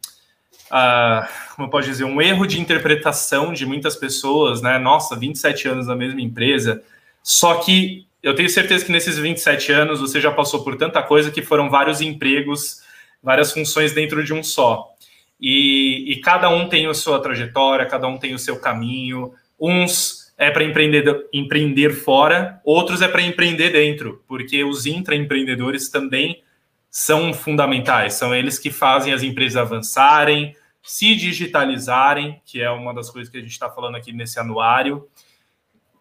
[0.72, 4.80] Uh, como pode dizer, um erro de interpretação de muitas pessoas, né?
[4.80, 6.82] Nossa, 27 anos na mesma empresa.
[7.22, 11.32] Só que eu tenho certeza que nesses 27 anos você já passou por tanta coisa
[11.32, 12.82] que foram vários empregos,
[13.22, 14.94] várias funções dentro de um só.
[15.40, 19.34] E, e cada um tem a sua trajetória, cada um tem o seu caminho.
[19.60, 26.42] Uns é para empreender, empreender fora, outros é para empreender dentro, porque os intraempreendedores também
[26.90, 33.10] são fundamentais, são eles que fazem as empresas avançarem, se digitalizarem, que é uma das
[33.10, 35.08] coisas que a gente está falando aqui nesse anuário.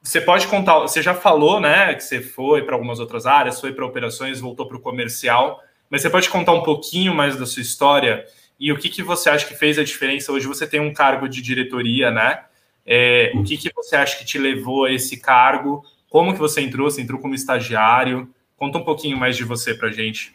[0.00, 3.72] Você pode contar, você já falou, né, que você foi para algumas outras áreas, foi
[3.72, 5.60] para operações, voltou para o comercial,
[5.90, 8.24] mas você pode contar um pouquinho mais da sua história
[8.58, 10.32] e o que, que você acha que fez a diferença?
[10.32, 12.40] Hoje você tem um cargo de diretoria, né?
[12.84, 15.84] É, o que, que você acha que te levou a esse cargo?
[16.08, 16.90] Como que você entrou?
[16.90, 18.28] Você entrou como estagiário?
[18.56, 20.34] Conta um pouquinho mais de você para gente.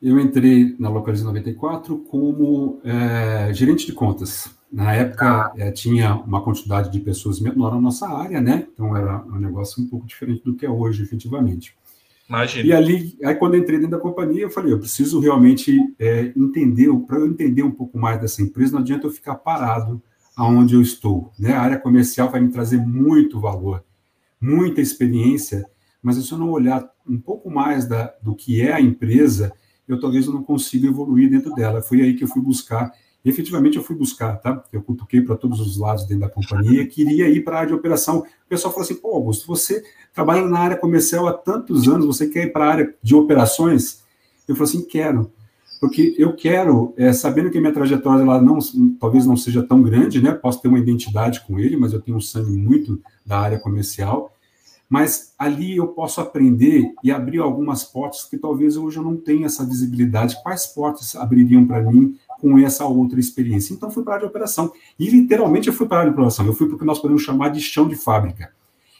[0.00, 4.50] Eu entrei na Localiza 94 como é, gerente de contas.
[4.72, 8.66] Na época é, tinha uma quantidade de pessoas menor na nossa área, né?
[8.72, 11.74] Então era um negócio um pouco diferente do que é hoje, efetivamente.
[12.28, 12.66] Imagina.
[12.66, 16.88] E ali, aí quando entrei dentro da companhia, eu falei, eu preciso realmente é, entender,
[17.06, 20.02] para eu entender um pouco mais dessa empresa, não adianta eu ficar parado
[20.36, 21.32] aonde eu estou.
[21.38, 21.52] Né?
[21.52, 23.82] A área comercial vai me trazer muito valor,
[24.40, 25.64] muita experiência,
[26.02, 29.52] mas se eu não olhar um pouco mais da, do que é a empresa,
[29.88, 31.80] eu talvez eu não consiga evoluir dentro dela.
[31.80, 32.92] Foi aí que eu fui buscar
[33.28, 34.64] e efetivamente eu fui buscar, tá?
[34.72, 37.74] Eu cutuquei para todos os lados dentro da companhia, queria ir para a área de
[37.74, 38.20] operação.
[38.20, 42.26] O pessoal falou assim: pô, Augusto, você trabalha na área comercial há tantos anos, você
[42.26, 44.02] quer ir para a área de operações?
[44.48, 45.30] Eu falei assim: quero.
[45.78, 48.58] Porque eu quero, é, sabendo que minha trajetória lá não,
[48.98, 50.32] talvez não seja tão grande, né?
[50.32, 54.32] Posso ter uma identidade com ele, mas eu tenho um sangue muito da área comercial.
[54.88, 59.44] Mas ali eu posso aprender e abrir algumas portas que talvez hoje eu não tenha
[59.44, 60.42] essa visibilidade.
[60.42, 63.74] Quais portas abririam para mim com essa outra experiência.
[63.74, 64.72] Então, fui para a área de operação.
[64.98, 66.46] E, literalmente, eu fui para a área de operação.
[66.46, 68.52] Eu fui para o que nós podemos chamar de chão de fábrica.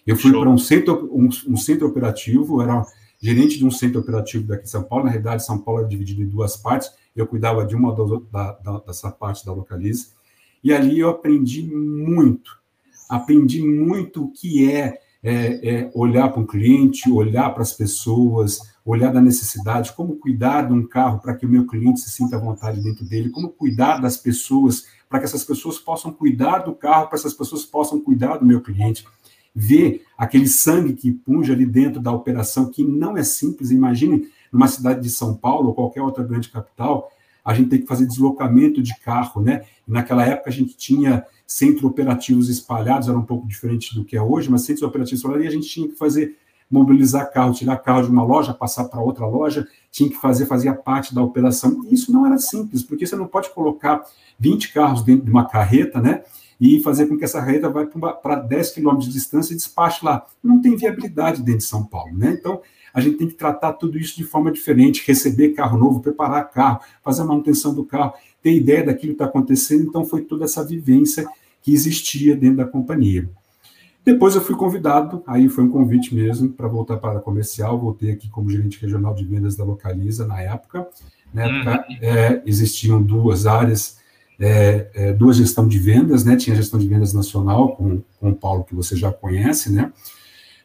[0.06, 2.84] Eu fui para um centro, um, um, centro operativo, era
[3.20, 5.04] gerente de um centro operativo daqui de São Paulo.
[5.04, 6.90] Na realidade, São Paulo era dividido em duas partes.
[7.14, 7.94] Eu cuidava de uma
[8.32, 10.08] da, da, dessa parte da Localize.
[10.62, 12.58] E ali eu aprendi muito.
[13.08, 18.60] Aprendi muito o que é, é, é olhar para um cliente, olhar para as pessoas,
[18.90, 22.36] olhar da necessidade, como cuidar de um carro para que o meu cliente se sinta
[22.36, 26.74] à vontade dentro dele, como cuidar das pessoas para que essas pessoas possam cuidar do
[26.74, 29.04] carro, para que essas pessoas possam cuidar do meu cliente.
[29.54, 33.70] Ver aquele sangue que punja ali dentro da operação, que não é simples.
[33.70, 37.10] Imagine numa cidade de São Paulo ou qualquer outra grande capital,
[37.44, 39.62] a gente tem que fazer deslocamento de carro, né?
[39.86, 44.22] Naquela época a gente tinha centros operativos espalhados, era um pouco diferente do que é
[44.22, 46.36] hoje, mas centros operativos espalhados, e a gente tinha que fazer
[46.70, 50.74] mobilizar carro, tirar carro de uma loja, passar para outra loja, tinha que fazer, fazia
[50.74, 51.82] parte da operação.
[51.84, 54.02] E isso não era simples, porque você não pode colocar
[54.38, 56.22] 20 carros dentro de uma carreta, né?
[56.60, 60.26] E fazer com que essa carreta vá para 10 quilômetros de distância e despache lá.
[60.42, 62.36] Não tem viabilidade dentro de São Paulo, né?
[62.38, 62.60] Então,
[62.92, 66.80] a gente tem que tratar tudo isso de forma diferente, receber carro novo, preparar carro,
[67.02, 68.12] fazer a manutenção do carro,
[68.42, 69.84] ter ideia daquilo que está acontecendo.
[69.84, 71.26] Então, foi toda essa vivência
[71.62, 73.30] que existia dentro da companhia.
[74.08, 77.78] Depois eu fui convidado, aí foi um convite mesmo para voltar para a comercial.
[77.78, 80.88] Voltei aqui como gerente regional de vendas da Localiza na época.
[81.30, 81.96] Na época uhum.
[82.00, 83.98] é, existiam duas áreas,
[84.40, 86.36] é, é, duas gestão de vendas, né?
[86.36, 89.92] Tinha a gestão de vendas nacional com, com o Paulo, que você já conhece, né?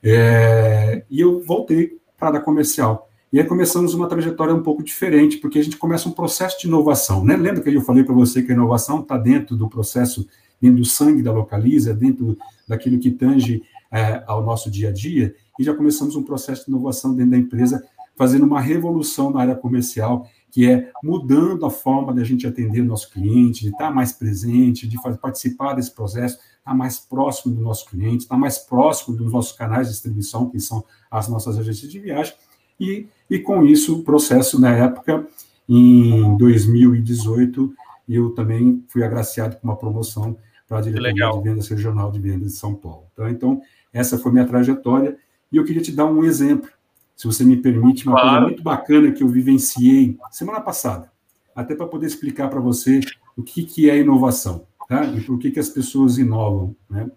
[0.02, 3.10] É, e eu voltei para a comercial.
[3.30, 6.68] E aí começamos uma trajetória um pouco diferente, porque a gente começa um processo de
[6.68, 7.36] inovação, né?
[7.36, 10.26] Lembra que eu falei para você que a inovação está dentro do processo
[10.64, 13.62] dentro do sangue da Localiza, dentro daquilo que tange
[13.92, 17.38] é, ao nosso dia a dia, e já começamos um processo de inovação dentro da
[17.38, 17.86] empresa,
[18.16, 22.86] fazendo uma revolução na área comercial, que é mudando a forma da gente atender o
[22.86, 27.86] nosso cliente, de estar mais presente, de participar desse processo, estar mais próximo do nosso
[27.90, 32.00] cliente, estar mais próximo dos nossos canais de distribuição, que são as nossas agências de
[32.00, 32.34] viagem,
[32.80, 35.28] e, e com isso, o processo, na época,
[35.68, 37.74] em 2018,
[38.08, 40.38] eu também fui agraciado com uma promoção
[40.74, 43.06] para a Diretoria de Vendas Regional de Vendas de São Paulo.
[43.16, 43.30] Tá?
[43.30, 43.62] Então,
[43.94, 45.16] essa foi minha trajetória.
[45.52, 46.68] E eu queria te dar um exemplo,
[47.16, 48.30] se você me permite, uma claro.
[48.30, 51.12] coisa muito bacana que eu vivenciei semana passada,
[51.56, 53.02] até para poder explicar para você
[53.38, 55.06] o que, que é inovação, tá?
[55.06, 57.08] E por que, que as pessoas inovam, né?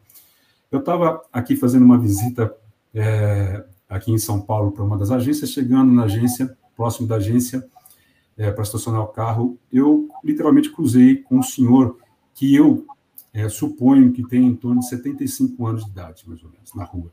[0.71, 2.55] Eu estava aqui fazendo uma visita
[2.93, 7.67] é, aqui em São Paulo para uma das agências, chegando na agência, próximo da agência,
[8.37, 11.97] é, para estacionar o carro, eu literalmente cruzei com um senhor
[12.35, 12.85] que eu
[13.37, 16.85] é, suponho que tem em torno de 75 anos de idade, mais ou menos, na
[16.85, 17.13] rua.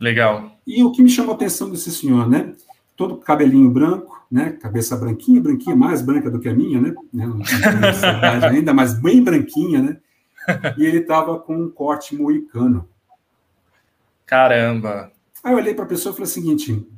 [0.00, 0.52] Legal.
[0.66, 2.54] E o que me chamou a atenção desse senhor, né?
[2.96, 4.52] Todo cabelinho branco, né?
[4.52, 6.94] Cabeça branquinha, branquinha, mais branca do que a minha, né?
[7.12, 9.96] Não idade ainda, mas bem branquinha, né?
[10.78, 12.88] E ele estava com um corte moicano.
[14.24, 15.12] Caramba!
[15.44, 16.88] Aí eu olhei para a pessoa e falei o seguinte: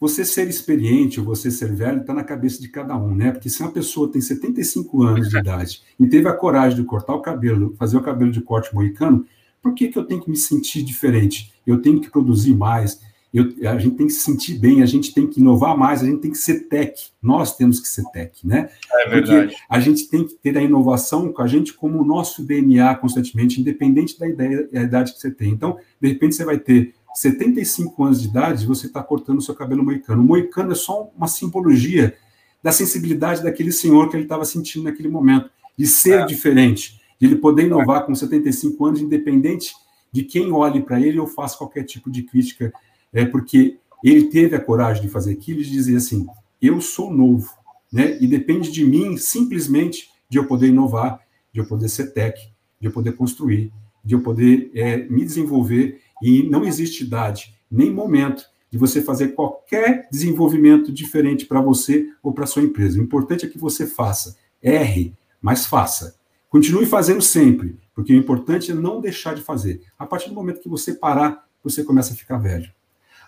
[0.00, 3.30] você ser experiente ou você ser velho está na cabeça de cada um, né?
[3.30, 7.14] Porque se uma pessoa tem 75 anos de idade e teve a coragem de cortar
[7.14, 9.26] o cabelo, fazer o cabelo de corte moicano,
[9.62, 11.52] por que, que eu tenho que me sentir diferente?
[11.66, 12.98] Eu tenho que produzir mais,
[13.32, 16.06] eu, a gente tem que se sentir bem, a gente tem que inovar mais, a
[16.06, 18.70] gente tem que ser tech, nós temos que ser tech, né?
[18.92, 19.48] É verdade.
[19.48, 22.92] Porque a gente tem que ter a inovação com a gente como o nosso DNA
[22.96, 25.52] constantemente, independente da, ideia, da idade que você tem.
[25.52, 29.54] Então, de repente, você vai ter 75 anos de idade, você está cortando o seu
[29.54, 30.22] cabelo moicano.
[30.22, 32.16] O moicano é só uma simbologia
[32.62, 36.26] da sensibilidade daquele senhor que ele estava sentindo naquele momento, de ser é.
[36.26, 39.72] diferente, de ele poder inovar com 75 anos, independente
[40.12, 42.72] de quem olhe para ele ou faça qualquer tipo de crítica,
[43.12, 46.26] é porque ele teve a coragem de fazer aquilo e de dizer assim:
[46.60, 47.50] eu sou novo,
[47.92, 48.18] né?
[48.20, 51.20] E depende de mim simplesmente de eu poder inovar,
[51.52, 52.38] de eu poder ser tech,
[52.80, 53.72] de eu poder construir,
[54.04, 59.28] de eu poder é, me desenvolver e não existe idade, nem momento de você fazer
[59.28, 62.98] qualquer desenvolvimento diferente para você ou para sua empresa.
[62.98, 64.36] O importante é que você faça.
[64.62, 66.14] Erre, mas faça.
[66.48, 69.82] Continue fazendo sempre, porque o importante é não deixar de fazer.
[69.98, 72.70] A partir do momento que você parar, você começa a ficar velho.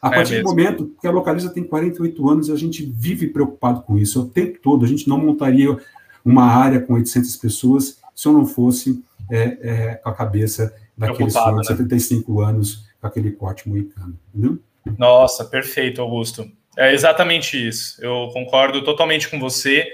[0.00, 0.44] A é partir mesmo.
[0.44, 4.22] do momento que a Localiza tem 48 anos e a gente vive preocupado com isso
[4.22, 5.76] o tempo todo, a gente não montaria
[6.24, 11.30] uma área com 800 pessoas se eu não fosse é, é, com a cabeça daquele
[11.30, 12.48] senhor de 75 né?
[12.48, 14.58] anos com aquele corte moicano, entendeu?
[14.98, 16.50] Nossa, perfeito, Augusto.
[16.76, 18.02] É exatamente isso.
[18.02, 19.86] Eu concordo totalmente com você.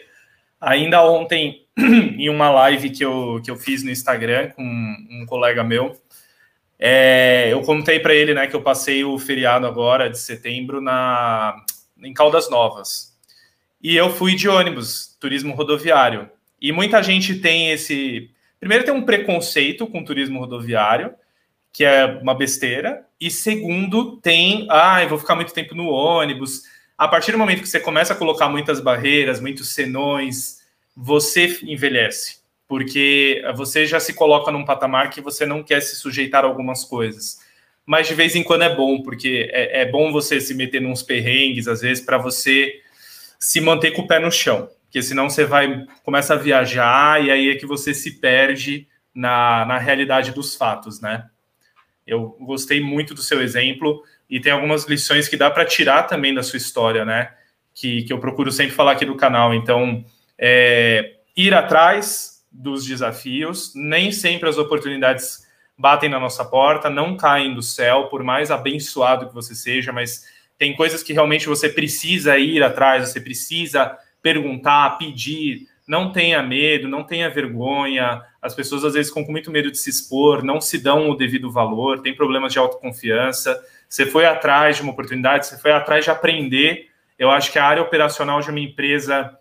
[0.60, 5.64] Ainda ontem, em uma live que eu, que eu fiz no Instagram com um colega
[5.64, 5.96] meu,
[6.78, 11.56] é, eu contei para ele né, que eu passei o feriado agora de setembro na,
[12.00, 13.16] em Caldas Novas.
[13.82, 16.28] E eu fui de ônibus, turismo rodoviário.
[16.60, 21.14] E muita gente tem esse primeiro, tem um preconceito com turismo rodoviário,
[21.72, 26.62] que é uma besteira, e segundo, tem, ah, eu vou ficar muito tempo no ônibus.
[26.96, 30.58] A partir do momento que você começa a colocar muitas barreiras, muitos senões,
[30.96, 36.44] você envelhece, porque você já se coloca num patamar que você não quer se sujeitar
[36.44, 37.38] a algumas coisas.
[37.86, 41.02] Mas de vez em quando é bom, porque é, é bom você se meter nos
[41.02, 42.80] perrengues, às vezes, para você
[43.38, 47.30] se manter com o pé no chão porque senão você vai começa a viajar e
[47.30, 51.26] aí é que você se perde na, na realidade dos fatos, né?
[52.06, 56.34] Eu gostei muito do seu exemplo e tem algumas lições que dá para tirar também
[56.34, 57.30] da sua história, né?
[57.74, 59.52] Que, que eu procuro sempre falar aqui no canal.
[59.52, 60.04] Então,
[60.38, 67.54] é, ir atrás dos desafios, nem sempre as oportunidades batem na nossa porta, não caem
[67.54, 70.24] do céu, por mais abençoado que você seja, mas
[70.56, 76.86] tem coisas que realmente você precisa ir atrás, você precisa perguntar, pedir, não tenha medo,
[76.86, 78.22] não tenha vergonha.
[78.42, 81.16] As pessoas às vezes ficam com muito medo de se expor, não se dão o
[81.16, 83.58] devido valor, tem problemas de autoconfiança.
[83.88, 86.88] Você foi atrás de uma oportunidade, você foi atrás de aprender.
[87.18, 89.38] Eu acho que a área operacional de uma empresa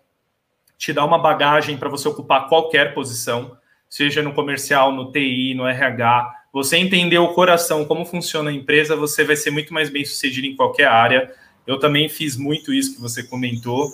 [0.78, 3.56] te dá uma bagagem para você ocupar qualquer posição,
[3.88, 6.34] seja no comercial, no TI, no RH.
[6.52, 10.46] Você entender o coração, como funciona a empresa, você vai ser muito mais bem sucedido
[10.46, 11.30] em qualquer área.
[11.66, 13.92] Eu também fiz muito isso que você comentou.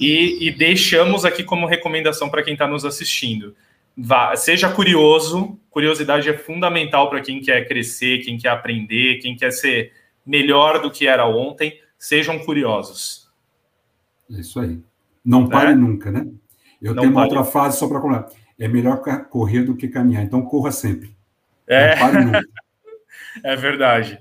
[0.00, 3.54] E, e deixamos aqui como recomendação para quem está nos assistindo.
[3.94, 9.50] Vá, seja curioso, curiosidade é fundamental para quem quer crescer, quem quer aprender, quem quer
[9.50, 9.92] ser
[10.24, 11.78] melhor do que era ontem.
[11.98, 13.30] Sejam curiosos.
[14.30, 14.80] É isso aí.
[15.22, 15.74] Não pare é?
[15.74, 16.26] nunca, né?
[16.80, 18.26] Eu Não tenho uma outra fase só para falar.
[18.58, 21.14] É melhor correr do que caminhar, então corra sempre.
[21.66, 21.94] É,
[23.44, 24.18] é verdade.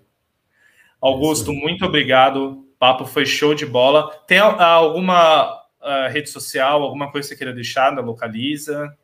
[1.02, 2.52] Augusto, é muito obrigado.
[2.52, 4.10] O papo foi show de bola.
[4.28, 8.96] Tem alguma uh, rede social, alguma coisa que você queira deixar da Localiza?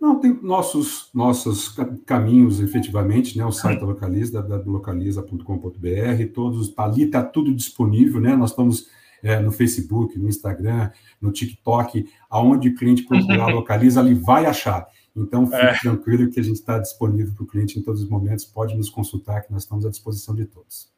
[0.00, 3.44] Não, tem nossos, nossos caminhos, efetivamente, né?
[3.44, 8.34] O site da Localiza, da, localiza.com.br, todos, tá ali está tudo disponível, né?
[8.34, 8.88] Nós estamos
[9.22, 10.90] é, no Facebook, no Instagram,
[11.20, 14.88] no TikTok, aonde o cliente procurar Localiza, ele vai achar.
[15.14, 15.78] Então, fique é.
[15.78, 18.44] tranquilo que a gente está disponível para o cliente em todos os momentos.
[18.44, 20.90] Pode nos consultar, que nós estamos à disposição de todos.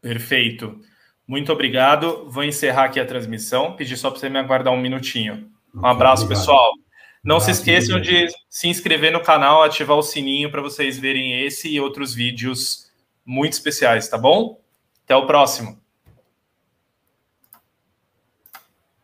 [0.00, 0.78] Perfeito.
[1.28, 2.24] Muito obrigado.
[2.30, 3.76] Vou encerrar aqui a transmissão.
[3.76, 5.50] Pedir só para você me aguardar um minutinho.
[5.74, 6.40] Um abraço, obrigado.
[6.40, 6.72] pessoal.
[7.22, 10.98] Não um abraço, se esqueçam de se inscrever no canal, ativar o sininho para vocês
[10.98, 12.90] verem esse e outros vídeos
[13.26, 14.58] muito especiais, tá bom?
[15.04, 15.78] Até o próximo.